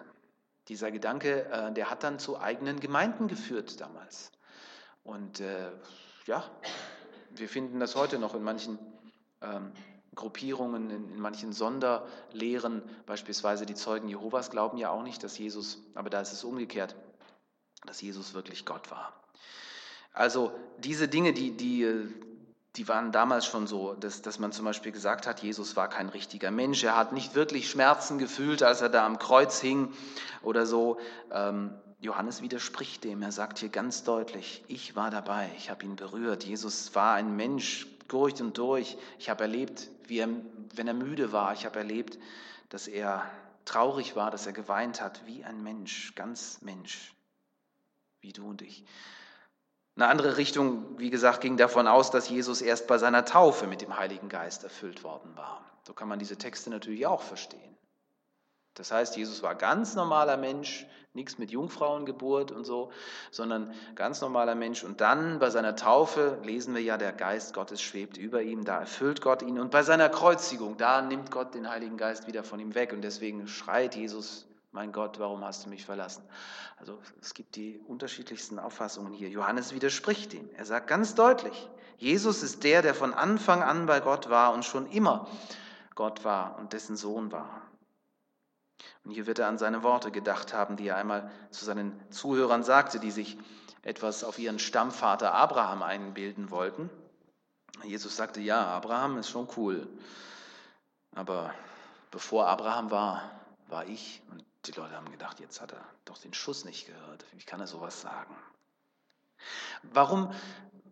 Dieser 0.68 0.92
Gedanke, 0.92 1.46
äh, 1.46 1.72
der 1.72 1.90
hat 1.90 2.04
dann 2.04 2.20
zu 2.20 2.38
eigenen 2.38 2.78
Gemeinden 2.78 3.26
geführt 3.26 3.80
damals. 3.80 4.30
Und 5.02 5.40
äh, 5.40 5.72
ja, 6.26 6.44
wir 7.30 7.48
finden 7.48 7.80
das 7.80 7.96
heute 7.96 8.20
noch 8.20 8.36
in 8.36 8.44
manchen 8.44 8.78
ähm, 9.44 9.72
Gruppierungen, 10.14 10.90
in, 10.90 11.12
in, 11.12 11.20
manchen 11.20 11.52
Sonderlehren, 11.52 12.82
beispielsweise 13.06 13.66
die 13.66 13.74
Zeugen 13.74 14.08
Jehovas 14.08 14.50
glauben 14.50 14.78
ja 14.78 14.90
auch 14.90 15.02
nicht, 15.02 15.22
dass 15.24 15.36
Jesus, 15.38 15.78
aber 15.94 16.10
da 16.10 16.20
ist 16.20 16.32
es 16.32 16.44
umgekehrt, 16.44 16.94
dass 17.86 18.00
Jesus 18.00 18.34
wirklich 18.34 18.64
Gott 18.64 18.90
war. 18.90 19.12
Also 20.12 20.52
diese 20.78 21.08
Dinge, 21.08 21.32
die, 21.32 21.50
die, 21.56 22.08
die 22.76 22.88
waren 22.88 23.10
damals 23.10 23.46
schon 23.46 23.66
so, 23.66 23.94
dass, 23.94 24.22
dass 24.22 24.38
man 24.38 24.52
zum 24.52 24.64
Beispiel 24.64 24.92
gesagt 24.92 25.26
hat, 25.26 25.42
Jesus 25.42 25.74
war 25.74 25.88
kein 25.88 26.08
richtiger 26.08 26.52
Mensch, 26.52 26.84
er 26.84 26.96
hat 26.96 27.12
nicht 27.12 27.34
wirklich 27.34 27.68
Schmerzen 27.68 28.18
gefühlt, 28.18 28.62
als 28.62 28.80
er 28.80 28.88
da 28.88 29.04
am 29.04 29.18
Kreuz 29.18 29.60
hing 29.60 29.92
oder 30.42 30.66
so. 30.66 30.98
Ähm, 31.32 31.74
Johannes 32.00 32.42
widerspricht 32.42 33.02
dem, 33.02 33.22
er 33.22 33.32
sagt 33.32 33.58
hier 33.58 33.70
ganz 33.70 34.04
deutlich, 34.04 34.62
ich 34.68 34.94
war 34.94 35.10
dabei, 35.10 35.50
ich 35.56 35.70
habe 35.70 35.84
ihn 35.84 35.96
berührt. 35.96 36.44
Jesus 36.44 36.94
war 36.94 37.14
ein 37.14 37.34
Mensch 37.34 37.86
durch 38.08 38.40
und 38.40 38.58
durch. 38.58 38.96
Ich 39.18 39.30
habe 39.30 39.44
erlebt, 39.44 39.90
wie 40.06 40.18
er, 40.18 40.28
wenn 40.74 40.88
er 40.88 40.94
müde 40.94 41.32
war, 41.32 41.52
ich 41.52 41.64
habe 41.64 41.78
erlebt, 41.78 42.18
dass 42.68 42.88
er 42.88 43.28
traurig 43.64 44.16
war, 44.16 44.30
dass 44.30 44.46
er 44.46 44.52
geweint 44.52 45.00
hat, 45.00 45.26
wie 45.26 45.44
ein 45.44 45.62
Mensch, 45.62 46.14
ganz 46.14 46.60
Mensch, 46.62 47.14
wie 48.20 48.32
du 48.32 48.48
und 48.48 48.62
ich. 48.62 48.84
Eine 49.96 50.08
andere 50.08 50.36
Richtung, 50.36 50.98
wie 50.98 51.10
gesagt, 51.10 51.40
ging 51.40 51.56
davon 51.56 51.86
aus, 51.86 52.10
dass 52.10 52.28
Jesus 52.28 52.62
erst 52.62 52.88
bei 52.88 52.98
seiner 52.98 53.24
Taufe 53.24 53.66
mit 53.66 53.80
dem 53.80 53.96
Heiligen 53.96 54.28
Geist 54.28 54.64
erfüllt 54.64 55.04
worden 55.04 55.36
war. 55.36 55.64
So 55.86 55.92
kann 55.92 56.08
man 56.08 56.18
diese 56.18 56.36
Texte 56.36 56.70
natürlich 56.70 57.06
auch 57.06 57.22
verstehen. 57.22 57.73
Das 58.74 58.90
heißt, 58.90 59.16
Jesus 59.16 59.42
war 59.42 59.54
ganz 59.54 59.94
normaler 59.94 60.36
Mensch, 60.36 60.86
nichts 61.14 61.38
mit 61.38 61.50
Jungfrauengeburt 61.52 62.50
und 62.50 62.64
so, 62.64 62.90
sondern 63.30 63.72
ganz 63.94 64.20
normaler 64.20 64.56
Mensch. 64.56 64.82
Und 64.82 65.00
dann 65.00 65.38
bei 65.38 65.50
seiner 65.50 65.76
Taufe 65.76 66.38
lesen 66.42 66.74
wir 66.74 66.82
ja, 66.82 66.96
der 66.96 67.12
Geist 67.12 67.54
Gottes 67.54 67.80
schwebt 67.80 68.16
über 68.16 68.42
ihm, 68.42 68.64
da 68.64 68.80
erfüllt 68.80 69.20
Gott 69.20 69.42
ihn. 69.42 69.60
Und 69.60 69.70
bei 69.70 69.84
seiner 69.84 70.08
Kreuzigung, 70.08 70.76
da 70.76 71.02
nimmt 71.02 71.30
Gott 71.30 71.54
den 71.54 71.70
Heiligen 71.70 71.96
Geist 71.96 72.26
wieder 72.26 72.42
von 72.42 72.58
ihm 72.58 72.74
weg. 72.74 72.92
Und 72.92 73.02
deswegen 73.02 73.46
schreit 73.46 73.94
Jesus, 73.94 74.46
mein 74.72 74.90
Gott, 74.90 75.20
warum 75.20 75.44
hast 75.44 75.64
du 75.64 75.70
mich 75.70 75.84
verlassen? 75.84 76.24
Also 76.78 76.98
es 77.22 77.32
gibt 77.32 77.54
die 77.54 77.80
unterschiedlichsten 77.86 78.58
Auffassungen 78.58 79.12
hier. 79.12 79.28
Johannes 79.28 79.72
widerspricht 79.72 80.34
ihm. 80.34 80.50
Er 80.56 80.64
sagt 80.64 80.88
ganz 80.88 81.14
deutlich, 81.14 81.68
Jesus 81.96 82.42
ist 82.42 82.64
der, 82.64 82.82
der 82.82 82.94
von 82.94 83.14
Anfang 83.14 83.62
an 83.62 83.86
bei 83.86 84.00
Gott 84.00 84.30
war 84.30 84.52
und 84.52 84.64
schon 84.64 84.90
immer 84.90 85.28
Gott 85.94 86.24
war 86.24 86.58
und 86.58 86.72
dessen 86.72 86.96
Sohn 86.96 87.30
war. 87.30 87.62
Und 89.04 89.10
hier 89.12 89.26
wird 89.26 89.38
er 89.38 89.48
an 89.48 89.58
seine 89.58 89.82
Worte 89.82 90.10
gedacht 90.10 90.52
haben, 90.52 90.76
die 90.76 90.88
er 90.88 90.96
einmal 90.96 91.30
zu 91.50 91.64
seinen 91.64 91.98
Zuhörern 92.10 92.62
sagte, 92.62 92.98
die 92.98 93.10
sich 93.10 93.36
etwas 93.82 94.24
auf 94.24 94.38
ihren 94.38 94.58
Stammvater 94.58 95.34
Abraham 95.34 95.82
einbilden 95.82 96.50
wollten. 96.50 96.90
Jesus 97.82 98.16
sagte, 98.16 98.40
ja, 98.40 98.66
Abraham 98.66 99.18
ist 99.18 99.28
schon 99.28 99.48
cool, 99.56 99.86
aber 101.14 101.52
bevor 102.10 102.46
Abraham 102.46 102.90
war, 102.90 103.30
war 103.68 103.86
ich. 103.86 104.22
Und 104.30 104.44
die 104.66 104.72
Leute 104.72 104.96
haben 104.96 105.10
gedacht, 105.10 105.40
jetzt 105.40 105.60
hat 105.60 105.72
er 105.72 105.84
doch 106.04 106.16
den 106.18 106.32
Schuss 106.32 106.64
nicht 106.64 106.86
gehört. 106.86 107.24
Wie 107.32 107.44
kann 107.44 107.60
er 107.60 107.66
sowas 107.66 108.00
sagen? 108.00 108.34
Warum, 109.82 110.32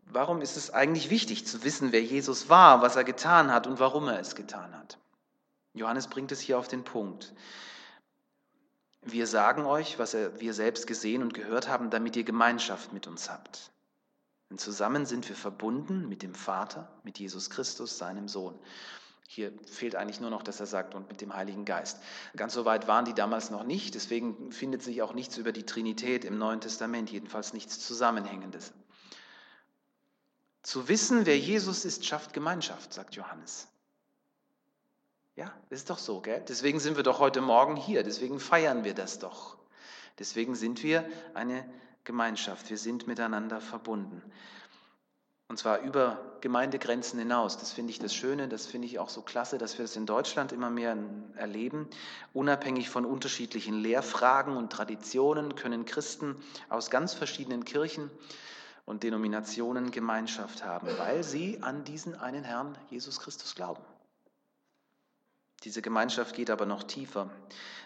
warum 0.07 0.43
ist 0.43 0.57
es 0.57 0.71
eigentlich 0.71 1.09
wichtig 1.09 1.47
zu 1.47 1.65
wissen, 1.65 1.93
wer 1.93 2.03
Jesus 2.03 2.49
war, 2.49 2.83
was 2.83 2.97
er 2.97 3.05
getan 3.05 3.51
hat 3.51 3.67
und 3.67 3.79
warum 3.79 4.09
er 4.09 4.19
es 4.19 4.35
getan 4.35 4.77
hat? 4.77 4.99
Johannes 5.75 6.09
bringt 6.09 6.33
es 6.33 6.41
hier 6.41 6.59
auf 6.59 6.69
den 6.69 6.85
Punkt. 6.85 7.33
Wir 9.03 9.27
sagen 9.27 9.67
euch, 9.67 9.99
was 9.99 10.15
wir 10.15 10.55
selbst 10.55 10.87
gesehen 10.87 11.23
und 11.23 11.35
gehört 11.35 11.69
haben, 11.69 11.91
damit 11.91 12.17
ihr 12.17 12.25
Gemeinschaft 12.25 12.93
mit 12.93 13.09
uns 13.09 13.31
habt. 13.31 13.73
Denn 14.49 14.59
zusammen 14.59 15.07
sind 15.07 15.29
wir 15.29 15.35
verbunden 15.35 16.09
mit 16.09 16.23
dem 16.23 16.35
Vater, 16.35 16.93
mit 17.03 17.19
Jesus 17.19 17.51
Christus, 17.51 17.99
seinem 17.99 18.29
Sohn. 18.29 18.55
Hier 19.27 19.51
fehlt 19.65 19.97
eigentlich 19.97 20.21
nur 20.21 20.29
noch, 20.29 20.43
dass 20.43 20.61
er 20.61 20.67
sagt, 20.67 20.95
und 20.95 21.09
mit 21.09 21.21
dem 21.23 21.35
Heiligen 21.35 21.65
Geist. 21.65 21.99
Ganz 22.37 22.53
so 22.53 22.65
weit 22.65 22.87
waren 22.87 23.07
die 23.07 23.15
damals 23.15 23.51
noch 23.51 23.65
nicht, 23.65 23.95
deswegen 23.95 24.53
findet 24.53 24.83
sich 24.83 25.01
auch 25.01 25.15
nichts 25.15 25.39
über 25.39 25.53
die 25.53 25.65
Trinität 25.65 26.25
im 26.27 26.37
Neuen 26.37 26.61
Testament, 26.61 27.11
jedenfalls 27.11 27.55
nichts 27.55 27.81
Zusammenhängendes. 27.85 28.75
Zu 30.63 30.87
wissen, 30.87 31.25
wer 31.25 31.39
Jesus 31.39 31.85
ist, 31.85 32.05
schafft 32.05 32.35
Gemeinschaft, 32.35 32.93
sagt 32.93 33.15
Johannes. 33.15 33.69
Ja, 35.35 35.53
ist 35.71 35.89
doch 35.89 35.99
so, 35.99 36.21
gell? 36.21 36.45
Deswegen 36.47 36.79
sind 36.79 36.97
wir 36.97 37.03
doch 37.03 37.19
heute 37.19 37.41
Morgen 37.41 37.77
hier, 37.77 38.03
deswegen 38.03 38.39
feiern 38.39 38.85
wir 38.85 38.95
das 38.95 39.19
doch. 39.19 39.57
Deswegen 40.19 40.55
sind 40.55 40.83
wir 40.83 41.09
eine 41.33 41.65
Gemeinschaft, 42.05 42.69
wir 42.69 42.77
sind 42.77 43.07
miteinander 43.07 43.61
verbunden. 43.61 44.23
Und 45.49 45.59
zwar 45.59 45.81
über 45.81 46.39
Gemeindegrenzen 46.41 47.19
hinaus. 47.19 47.59
Das 47.59 47.73
finde 47.73 47.91
ich 47.91 47.99
das 47.99 48.15
Schöne, 48.15 48.49
das 48.49 48.67
finde 48.67 48.87
ich 48.87 48.99
auch 48.99 49.11
so 49.11 49.23
klasse, 49.23 49.59
dass 49.59 49.79
wir 49.79 49.85
es 49.85 49.93
das 49.93 49.97
in 49.99 50.07
Deutschland 50.07 50.53
immer 50.53 50.71
mehr 50.71 50.97
erleben. 51.37 51.89
Unabhängig 52.33 52.89
von 52.89 53.05
unterschiedlichen 53.05 53.79
Lehrfragen 53.79 54.57
und 54.57 54.73
Traditionen 54.73 55.55
können 55.55 55.85
Christen 55.85 56.37
aus 56.69 56.91
ganz 56.91 57.13
verschiedenen 57.15 57.65
Kirchen 57.65 58.11
und 58.87 59.03
Denominationen 59.03 59.91
Gemeinschaft 59.91 60.65
haben, 60.65 60.89
weil 60.99 61.23
sie 61.23 61.63
an 61.63 61.85
diesen 61.85 62.19
einen 62.19 62.45
Herrn 62.45 62.77
Jesus 62.91 63.21
Christus 63.21 63.55
glauben. 63.55 63.83
Diese 65.65 65.83
Gemeinschaft 65.83 66.35
geht 66.35 66.51
aber 66.51 66.67
noch 66.67 66.83
tiefer. 66.83 67.31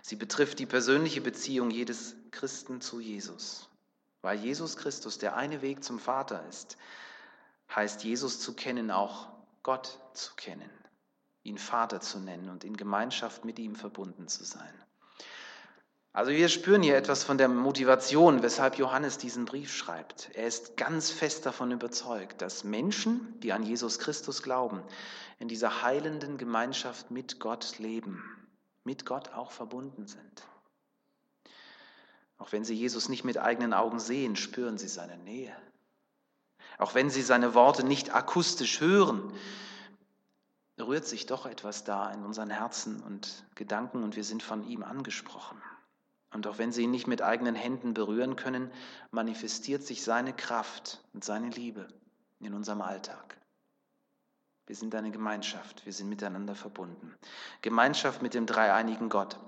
Sie 0.03 0.17
betrifft 0.17 0.59
die 0.59 0.67
persönliche 0.67 1.21
Beziehung 1.21 1.71
jedes 1.71 2.17
Christen 2.31 2.81
zu 2.81 3.01
Jesus. 3.01 3.69
Weil 4.23 4.39
Jesus 4.39 4.77
Christus 4.77 5.19
der 5.19 5.37
eine 5.37 5.63
Weg 5.63 5.85
zum 5.85 5.99
Vater 5.99 6.47
ist, 6.49 6.79
heißt 7.75 8.05
Jesus 8.05 8.41
zu 8.41 8.55
kennen 8.55 8.91
auch 8.91 9.29
Gott 9.63 10.01
zu 10.15 10.35
kennen, 10.37 10.71
ihn 11.43 11.59
Vater 11.59 12.01
zu 12.01 12.19
nennen 12.19 12.49
und 12.49 12.65
in 12.65 12.77
Gemeinschaft 12.77 13.45
mit 13.45 13.59
ihm 13.59 13.75
verbunden 13.75 14.29
zu 14.29 14.45
sein. 14.45 14.73
Also 16.17 16.31
wir 16.31 16.49
spüren 16.49 16.83
hier 16.83 16.97
etwas 16.97 17.25
von 17.25 17.37
der 17.37 17.47
Motivation, 17.47 18.43
weshalb 18.43 18.79
Johannes 18.79 19.19
diesen 19.19 19.45
Brief 19.45 19.71
schreibt. 19.71 20.31
Er 20.33 20.47
ist 20.47 20.79
ganz 20.79 21.11
fest 21.11 21.45
davon 21.45 21.71
überzeugt, 21.73 22.41
dass 22.41 22.65
Menschen, 22.65 23.39
die 23.41 23.53
an 23.53 23.63
Jesus 23.63 23.99
Christus 23.99 24.43
glauben, 24.43 24.83
in 25.39 25.49
dieser 25.49 25.83
heilenden 25.83 26.39
Gemeinschaft 26.39 27.11
mit 27.11 27.39
Gott 27.39 27.79
leben, 27.79 28.25
mit 28.83 29.05
Gott 29.05 29.35
auch 29.35 29.51
verbunden 29.51 30.07
sind. 30.07 30.43
Auch 32.39 32.51
wenn 32.51 32.65
sie 32.65 32.75
Jesus 32.75 33.11
nicht 33.11 33.25
mit 33.25 33.37
eigenen 33.37 33.75
Augen 33.75 34.01
sehen, 34.01 34.37
spüren 34.37 34.79
sie 34.79 34.89
seine 34.89 35.19
Nähe. 35.19 35.55
Auch 36.79 36.95
wenn 36.95 37.11
sie 37.11 37.21
seine 37.21 37.53
Worte 37.53 37.85
nicht 37.85 38.15
akustisch 38.15 38.81
hören, 38.81 39.35
rührt 40.81 41.05
sich 41.05 41.27
doch 41.27 41.45
etwas 41.45 41.85
da 41.85 42.11
in 42.11 42.25
unseren 42.25 42.49
Herzen 42.49 43.03
und 43.03 43.45
Gedanken 43.55 44.03
und 44.03 44.17
wir 44.17 44.25
sind 44.25 44.43
von 44.43 44.67
ihm 44.67 44.83
angesprochen. 44.83 45.61
Und 46.33 46.47
auch 46.47 46.59
wenn 46.59 46.73
sie 46.73 46.83
ihn 46.83 46.91
nicht 46.91 47.07
mit 47.07 47.23
eigenen 47.23 47.55
Händen 47.55 47.95
berühren 47.95 48.37
können, 48.37 48.71
manifestiert 49.11 49.83
sich 49.83 50.03
seine 50.03 50.33
Kraft 50.33 51.03
und 51.13 51.25
seine 51.25 51.49
Liebe 51.51 51.89
in 52.41 52.53
unserem 52.53 52.83
Alltag. 52.83 53.39
Wir 54.67 54.75
sind 54.75 54.95
eine 54.95 55.13
Gemeinschaft, 55.13 55.87
wir 55.87 55.93
sind 55.93 56.09
miteinander 56.09 56.57
verbunden. 56.57 57.15
Gemeinschaft 57.63 58.21
mit 58.21 58.35
dem 58.35 58.47
dreieinigen 58.47 59.09
Gott. 59.09 59.39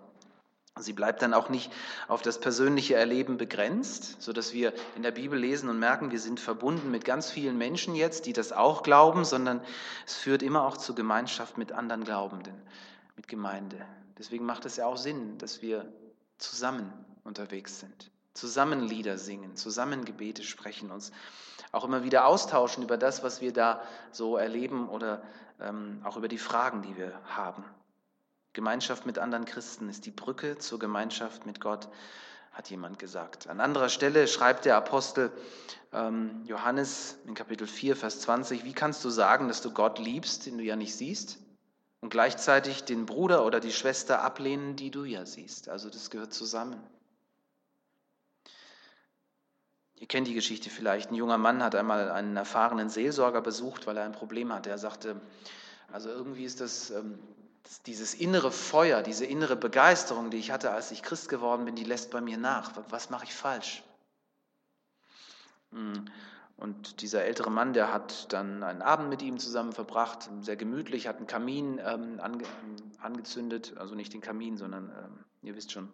Sie 0.81 0.93
bleibt 0.93 1.23
dann 1.23 1.35
auch 1.35 1.49
nicht 1.49 1.73
auf 2.07 2.23
das 2.23 2.38
persönliche 2.38 2.95
Erleben 2.95 3.37
begrenzt, 3.37 4.23
sodass 4.23 4.53
wir 4.53 4.73
in 4.95 5.03
der 5.03 5.11
Bibel 5.11 5.37
lesen 5.37 5.69
und 5.69 5.81
merken, 5.81 6.12
wir 6.12 6.21
sind 6.21 6.38
verbunden 6.38 6.93
mit 6.93 7.05
ganz 7.05 7.33
vielen 7.33 7.59
Menschen 7.59 7.97
jetzt, 7.97 8.27
die 8.27 8.33
das 8.33 8.53
auch 8.53 8.85
glauben, 8.85 9.25
sondern 9.25 9.61
es 10.07 10.14
führt 10.14 10.43
immer 10.43 10.62
auch 10.62 10.77
zur 10.77 10.95
Gemeinschaft 10.95 11.59
mit 11.59 11.73
anderen 11.73 12.05
Glaubenden, 12.05 12.55
mit 13.17 13.27
Gemeinde. 13.27 13.85
Deswegen 14.19 14.47
macht 14.47 14.64
es 14.67 14.77
ja 14.77 14.87
auch 14.87 14.97
Sinn, 14.97 15.37
dass 15.38 15.62
wir 15.62 15.93
zusammen 16.38 16.92
unterwegs 17.24 17.81
sind, 17.81 18.11
zusammen 18.35 18.81
Lieder 18.81 19.18
singen, 19.18 19.57
zusammen 19.57 20.05
Gebete 20.05 20.42
sprechen, 20.42 20.90
uns 20.90 21.12
auch 21.72 21.85
immer 21.85 22.05
wieder 22.05 22.27
austauschen 22.27 22.83
über 22.83 22.96
das, 22.96 23.22
was 23.22 23.40
wir 23.40 23.53
da 23.53 23.83
so 24.12 24.37
erleben 24.37 24.88
oder 24.88 25.22
ähm, 25.61 26.01
auch 26.05 26.16
über 26.16 26.29
die 26.29 26.38
Fragen, 26.38 26.83
die 26.83 26.96
wir 26.96 27.12
haben. 27.24 27.64
Gemeinschaft 28.53 29.07
mit 29.07 29.18
anderen 29.18 29.44
Christen 29.44 29.88
ist 29.88 30.07
die 30.07 30.11
Brücke 30.11 30.59
zur 30.59 30.79
Gemeinschaft 30.79 31.46
mit 31.46 31.61
Gott, 31.61 31.88
hat 32.53 32.70
jemand 32.70 32.98
gesagt. 32.98 33.46
An 33.48 33.61
anderer 33.61 33.88
Stelle 33.88 34.27
schreibt 34.27 34.64
der 34.64 34.77
Apostel 34.77 35.31
ähm, 35.92 36.42
Johannes 36.44 37.18
in 37.27 37.35
Kapitel 37.35 37.66
4, 37.66 37.94
Vers 37.94 38.20
20, 38.20 38.64
wie 38.64 38.72
kannst 38.72 39.05
du 39.05 39.11
sagen, 39.11 39.48
dass 39.48 39.61
du 39.61 39.72
Gott 39.72 39.98
liebst, 39.98 40.46
den 40.46 40.59
du 40.59 40.64
ja 40.64 40.74
nicht 40.74 40.96
siehst? 40.96 41.38
Und 42.01 42.11
gleichzeitig 42.11 42.85
den 42.85 43.07
Bruder 43.07 43.45
oder 43.45 43.61
die 43.61 43.73
Schwester 43.73 44.23
ablehnen, 44.23 44.77
die 44.77 44.91
du 44.91 45.05
ja 45.05 45.27
siehst. 45.27 45.69
Also 45.69 45.91
das 45.91 46.11
gehört 46.11 46.33
zusammen. 46.33 46.81
Ihr 49.97 50.07
kennt 50.07 50.29
die 50.29 50.35
Geschichte 50.35 50.71
vielleicht. 50.71 51.11
Ein 51.11 51.17
junger 51.17 51.39
Mann 51.39 51.63
hat 51.63 51.75
einmal 51.75 52.11
einen 52.11 52.37
erfahrenen 52.37 52.89
Seelsorger 52.89 53.41
besucht, 53.41 53.87
weil 53.87 53.97
er 53.97 54.05
ein 54.05 54.13
Problem 54.13 54.53
hatte. 54.53 54.71
Er 54.71 54.79
sagte, 54.79 55.21
also 55.93 56.09
irgendwie 56.09 56.45
ist 56.45 56.61
das, 56.61 56.91
ähm, 56.91 57.19
das, 57.65 57.83
dieses 57.83 58.15
innere 58.15 58.53
Feuer, 58.53 59.03
diese 59.03 59.27
innere 59.27 59.57
Begeisterung, 59.57 60.31
die 60.31 60.37
ich 60.37 60.53
hatte, 60.53 60.71
als 60.71 60.93
ich 60.93 61.03
Christ 61.03 61.29
geworden 61.29 61.65
bin, 61.65 61.75
die 61.75 61.85
lässt 61.85 62.13
bei 62.13 62.21
mir 62.21 62.39
nach. 62.39 62.71
Was 62.91 63.11
mache 63.11 63.25
ich 63.25 63.35
falsch? 63.35 63.83
Hm. 65.73 66.05
Und 66.59 67.03
dieser 67.03 67.25
ältere 67.25 67.51
Mann, 67.51 67.73
der 67.73 67.92
hat 67.92 68.33
dann 68.33 68.64
einen 68.64 68.83
Abend 68.83 69.09
mit 69.09 69.23
ihm 69.23 69.38
zusammen 69.38 69.73
verbracht, 69.73 70.29
sehr 70.40 70.57
gemütlich, 70.57 71.07
hat 71.07 71.18
einen 71.18 71.29
Kamin 71.29 71.81
ähm, 71.85 72.18
ange, 72.21 72.44
angezündet, 73.01 73.75
also 73.79 73.94
nicht 73.94 74.12
den 74.12 74.21
Kamin, 74.21 74.57
sondern 74.57 74.90
ähm, 74.90 75.25
ihr 75.42 75.55
wisst 75.55 75.71
schon. 75.71 75.88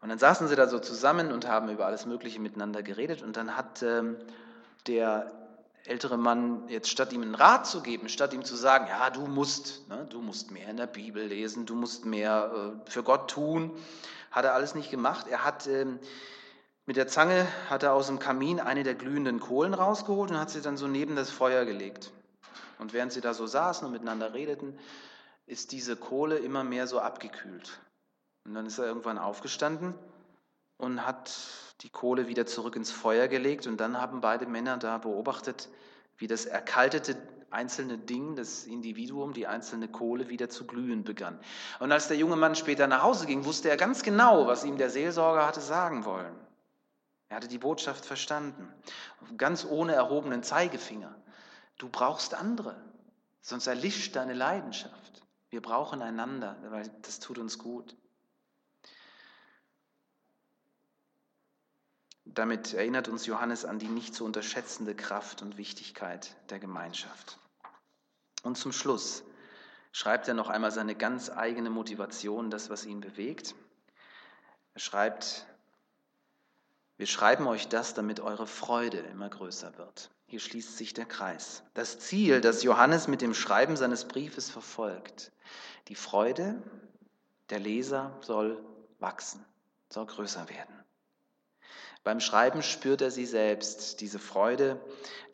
Und 0.00 0.08
dann 0.08 0.18
saßen 0.18 0.48
sie 0.48 0.56
da 0.56 0.66
so 0.66 0.80
zusammen 0.80 1.30
und 1.30 1.46
haben 1.46 1.68
über 1.68 1.86
alles 1.86 2.06
Mögliche 2.06 2.40
miteinander 2.40 2.82
geredet. 2.82 3.22
Und 3.22 3.36
dann 3.36 3.56
hat 3.56 3.84
ähm, 3.84 4.16
der 4.88 5.30
ältere 5.84 6.18
Mann 6.18 6.66
jetzt 6.68 6.90
statt 6.90 7.12
ihm 7.12 7.22
einen 7.22 7.36
Rat 7.36 7.68
zu 7.68 7.82
geben, 7.82 8.08
statt 8.08 8.34
ihm 8.34 8.44
zu 8.44 8.56
sagen, 8.56 8.86
ja, 8.88 9.10
du 9.10 9.26
musst, 9.26 9.88
ne, 9.88 10.06
du 10.10 10.20
musst 10.20 10.50
mehr 10.50 10.68
in 10.68 10.76
der 10.76 10.88
Bibel 10.88 11.24
lesen, 11.24 11.66
du 11.66 11.76
musst 11.76 12.04
mehr 12.04 12.74
äh, 12.86 12.90
für 12.90 13.04
Gott 13.04 13.30
tun, 13.30 13.70
hat 14.32 14.44
er 14.44 14.54
alles 14.54 14.74
nicht 14.74 14.90
gemacht. 14.90 15.26
Er 15.28 15.44
hat 15.44 15.68
ähm, 15.68 16.00
mit 16.88 16.96
der 16.96 17.06
Zange 17.06 17.46
hat 17.68 17.82
er 17.82 17.92
aus 17.92 18.06
dem 18.06 18.18
Kamin 18.18 18.60
eine 18.60 18.82
der 18.82 18.94
glühenden 18.94 19.40
Kohlen 19.40 19.74
rausgeholt 19.74 20.30
und 20.30 20.40
hat 20.40 20.48
sie 20.48 20.62
dann 20.62 20.78
so 20.78 20.88
neben 20.88 21.16
das 21.16 21.28
Feuer 21.28 21.66
gelegt. 21.66 22.12
Und 22.78 22.94
während 22.94 23.12
sie 23.12 23.20
da 23.20 23.34
so 23.34 23.46
saßen 23.46 23.84
und 23.84 23.92
miteinander 23.92 24.32
redeten, 24.32 24.78
ist 25.44 25.72
diese 25.72 25.96
Kohle 25.96 26.38
immer 26.38 26.64
mehr 26.64 26.86
so 26.86 26.98
abgekühlt. 26.98 27.78
Und 28.46 28.54
dann 28.54 28.64
ist 28.64 28.78
er 28.78 28.86
irgendwann 28.86 29.18
aufgestanden 29.18 29.92
und 30.78 31.04
hat 31.04 31.30
die 31.82 31.90
Kohle 31.90 32.26
wieder 32.26 32.46
zurück 32.46 32.74
ins 32.74 32.90
Feuer 32.90 33.28
gelegt. 33.28 33.66
Und 33.66 33.76
dann 33.76 34.00
haben 34.00 34.22
beide 34.22 34.46
Männer 34.46 34.78
da 34.78 34.96
beobachtet, 34.96 35.68
wie 36.16 36.26
das 36.26 36.46
erkaltete 36.46 37.16
einzelne 37.50 37.98
Ding, 37.98 38.34
das 38.34 38.64
Individuum, 38.64 39.34
die 39.34 39.46
einzelne 39.46 39.88
Kohle 39.88 40.30
wieder 40.30 40.48
zu 40.48 40.66
glühen 40.66 41.04
begann. 41.04 41.38
Und 41.80 41.92
als 41.92 42.08
der 42.08 42.16
junge 42.16 42.36
Mann 42.36 42.54
später 42.54 42.86
nach 42.86 43.02
Hause 43.02 43.26
ging, 43.26 43.44
wusste 43.44 43.68
er 43.68 43.76
ganz 43.76 44.02
genau, 44.02 44.46
was 44.46 44.64
ihm 44.64 44.78
der 44.78 44.88
Seelsorger 44.88 45.46
hatte 45.46 45.60
sagen 45.60 46.06
wollen. 46.06 46.47
Er 47.28 47.36
hatte 47.36 47.48
die 47.48 47.58
Botschaft 47.58 48.06
verstanden, 48.06 48.72
ganz 49.36 49.64
ohne 49.64 49.92
erhobenen 49.94 50.42
Zeigefinger. 50.42 51.14
Du 51.76 51.88
brauchst 51.88 52.34
andere, 52.34 52.82
sonst 53.42 53.66
erlischt 53.66 54.16
deine 54.16 54.34
Leidenschaft. 54.34 55.22
Wir 55.50 55.60
brauchen 55.62 56.02
einander, 56.02 56.56
weil 56.70 56.88
das 57.02 57.20
tut 57.20 57.38
uns 57.38 57.58
gut. 57.58 57.96
Damit 62.24 62.74
erinnert 62.74 63.08
uns 63.08 63.26
Johannes 63.26 63.64
an 63.64 63.78
die 63.78 63.88
nicht 63.88 64.14
zu 64.14 64.24
unterschätzende 64.24 64.94
Kraft 64.94 65.42
und 65.42 65.56
Wichtigkeit 65.56 66.36
der 66.50 66.58
Gemeinschaft. 66.58 67.38
Und 68.42 68.56
zum 68.56 68.72
Schluss 68.72 69.24
schreibt 69.92 70.28
er 70.28 70.34
noch 70.34 70.48
einmal 70.48 70.70
seine 70.70 70.94
ganz 70.94 71.30
eigene 71.30 71.70
Motivation, 71.70 72.50
das, 72.50 72.70
was 72.70 72.84
ihn 72.84 73.00
bewegt. 73.00 73.54
Er 74.74 74.80
schreibt, 74.80 75.47
wir 76.98 77.06
schreiben 77.06 77.46
euch 77.46 77.68
das, 77.68 77.94
damit 77.94 78.18
eure 78.18 78.48
Freude 78.48 78.98
immer 78.98 79.28
größer 79.28 79.78
wird. 79.78 80.10
Hier 80.26 80.40
schließt 80.40 80.76
sich 80.76 80.92
der 80.94 81.06
Kreis. 81.06 81.62
Das 81.72 82.00
Ziel, 82.00 82.40
das 82.40 82.64
Johannes 82.64 83.06
mit 83.06 83.22
dem 83.22 83.34
Schreiben 83.34 83.76
seines 83.76 84.06
Briefes 84.06 84.50
verfolgt, 84.50 85.30
die 85.86 85.94
Freude 85.94 86.60
der 87.50 87.60
Leser 87.60 88.18
soll 88.20 88.62
wachsen, 88.98 89.44
soll 89.88 90.06
größer 90.06 90.48
werden. 90.48 90.74
Beim 92.02 92.18
Schreiben 92.20 92.62
spürt 92.62 93.00
er 93.00 93.12
sie 93.12 93.26
selbst, 93.26 94.00
diese 94.00 94.18
Freude, 94.18 94.80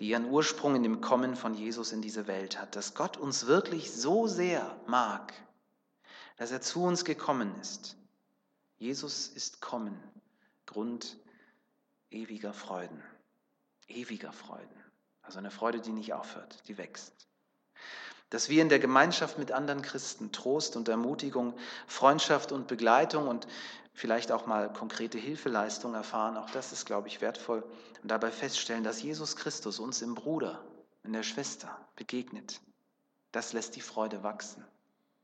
die 0.01 0.09
ihren 0.09 0.27
Ursprung 0.27 0.77
in 0.77 0.83
dem 0.83 1.01
Kommen 1.01 1.35
von 1.35 1.55
Jesus 1.55 1.93
in 1.93 2.03
diese 2.03 2.27
Welt 2.27 2.61
hat, 2.61 2.77
dass 2.77 2.95
Gott 2.95 3.17
uns 3.17 3.47
wirklich 3.47 3.91
so 3.91 4.27
sehr 4.27 4.79
mag, 4.87 5.33
dass 6.37 6.51
er 6.51 6.61
zu 6.61 6.85
uns 6.85 7.07
gekommen 7.07 7.59
ist. 7.61 7.97
Jesus 8.77 9.29
ist 9.29 9.63
kommen, 9.63 9.99
Grund 10.67 11.17
ewiger 12.15 12.53
Freuden. 12.53 13.03
Ewiger 13.89 14.33
Freuden. 14.33 14.85
Also 15.23 15.39
eine 15.39 15.51
Freude, 15.51 15.81
die 15.81 15.93
nicht 15.93 16.15
aufhört, 16.15 16.63
die 16.69 16.79
wächst. 16.79 17.13
Dass 18.31 18.49
wir 18.49 18.63
in 18.63 18.69
der 18.69 18.79
Gemeinschaft 18.79 19.39
mit 19.39 19.53
anderen 19.53 19.83
Christen 19.83 20.33
Trost 20.33 20.77
und 20.77 20.89
Ermutigung, 20.89 21.55
Freundschaft 21.87 22.53
und 22.53 22.67
Begleitung 22.69 23.29
und 23.29 23.47
vielleicht 23.93 24.33
auch 24.33 24.47
mal 24.47 24.73
konkrete 24.73 25.19
Hilfeleistung 25.19 25.95
erfahren, 25.95 26.37
auch 26.37 26.51
das 26.51 26.73
ist, 26.73 26.87
glaube 26.87 27.09
ich, 27.09 27.21
wertvoll. 27.21 27.63
Und 28.03 28.11
dabei 28.11 28.31
feststellen, 28.31 28.85
dass 28.85 29.03
Jesus 29.03 29.37
Christus 29.37 29.79
uns 29.79 30.03
im 30.03 30.15
Bruder, 30.15 30.65
in 31.05 31.13
der 31.13 31.23
Schwester 31.23 31.77
begegnet. 31.97 32.61
Das 33.33 33.53
lässt 33.53 33.77
die 33.77 33.81
Freude 33.81 34.23
wachsen. 34.23 34.65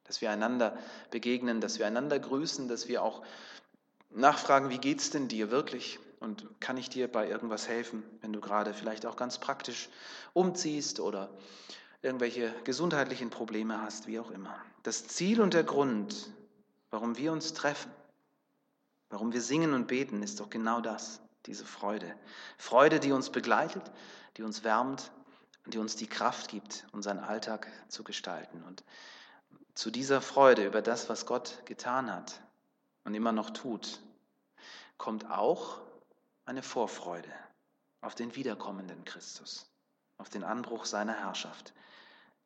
Dass 0.04 0.20
wir 0.20 0.30
einander 0.30 0.76
begegnen, 1.10 1.60
dass 1.60 1.78
wir 1.78 1.86
einander 1.86 2.18
grüßen, 2.18 2.68
dass 2.68 2.88
wir 2.88 3.02
auch 3.02 3.22
nachfragen, 4.10 4.70
wie 4.70 4.78
geht 4.78 5.00
es 5.00 5.10
denn 5.10 5.28
dir 5.28 5.50
wirklich? 5.50 6.00
Und 6.20 6.46
kann 6.60 6.76
ich 6.76 6.90
dir 6.90 7.10
bei 7.10 7.28
irgendwas 7.28 7.66
helfen, 7.66 8.02
wenn 8.20 8.32
du 8.32 8.40
gerade 8.40 8.74
vielleicht 8.74 9.06
auch 9.06 9.16
ganz 9.16 9.38
praktisch 9.38 9.88
umziehst 10.34 11.00
oder 11.00 11.30
irgendwelche 12.02 12.54
gesundheitlichen 12.64 13.30
Probleme 13.30 13.82
hast, 13.82 14.06
wie 14.06 14.20
auch 14.20 14.30
immer. 14.30 14.54
Das 14.82 15.06
Ziel 15.08 15.40
und 15.40 15.54
der 15.54 15.64
Grund, 15.64 16.30
warum 16.90 17.16
wir 17.16 17.32
uns 17.32 17.54
treffen, 17.54 17.90
warum 19.08 19.32
wir 19.32 19.42
singen 19.42 19.74
und 19.74 19.86
beten, 19.86 20.22
ist 20.22 20.40
doch 20.40 20.50
genau 20.50 20.80
das, 20.80 21.20
diese 21.46 21.64
Freude. 21.64 22.14
Freude, 22.58 23.00
die 23.00 23.12
uns 23.12 23.30
begleitet, 23.30 23.90
die 24.36 24.42
uns 24.42 24.62
wärmt 24.62 25.10
und 25.64 25.74
die 25.74 25.78
uns 25.78 25.96
die 25.96 26.06
Kraft 26.06 26.48
gibt, 26.48 26.86
unseren 26.92 27.18
Alltag 27.18 27.66
zu 27.88 28.04
gestalten. 28.04 28.62
Und 28.62 28.84
zu 29.74 29.90
dieser 29.90 30.20
Freude 30.20 30.66
über 30.66 30.82
das, 30.82 31.08
was 31.08 31.26
Gott 31.26 31.62
getan 31.64 32.12
hat 32.12 32.40
und 33.04 33.14
immer 33.14 33.32
noch 33.32 33.50
tut, 33.50 34.00
kommt 34.96 35.30
auch 35.30 35.80
eine 36.50 36.62
Vorfreude 36.64 37.32
auf 38.00 38.16
den 38.16 38.34
wiederkommenden 38.34 39.04
Christus, 39.04 39.70
auf 40.18 40.28
den 40.30 40.42
Anbruch 40.42 40.84
seiner 40.84 41.14
Herrschaft 41.14 41.72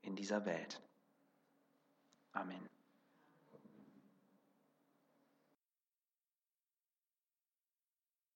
in 0.02 0.14
dieser 0.14 0.44
Welt. 0.44 0.82
Amen. 2.32 2.68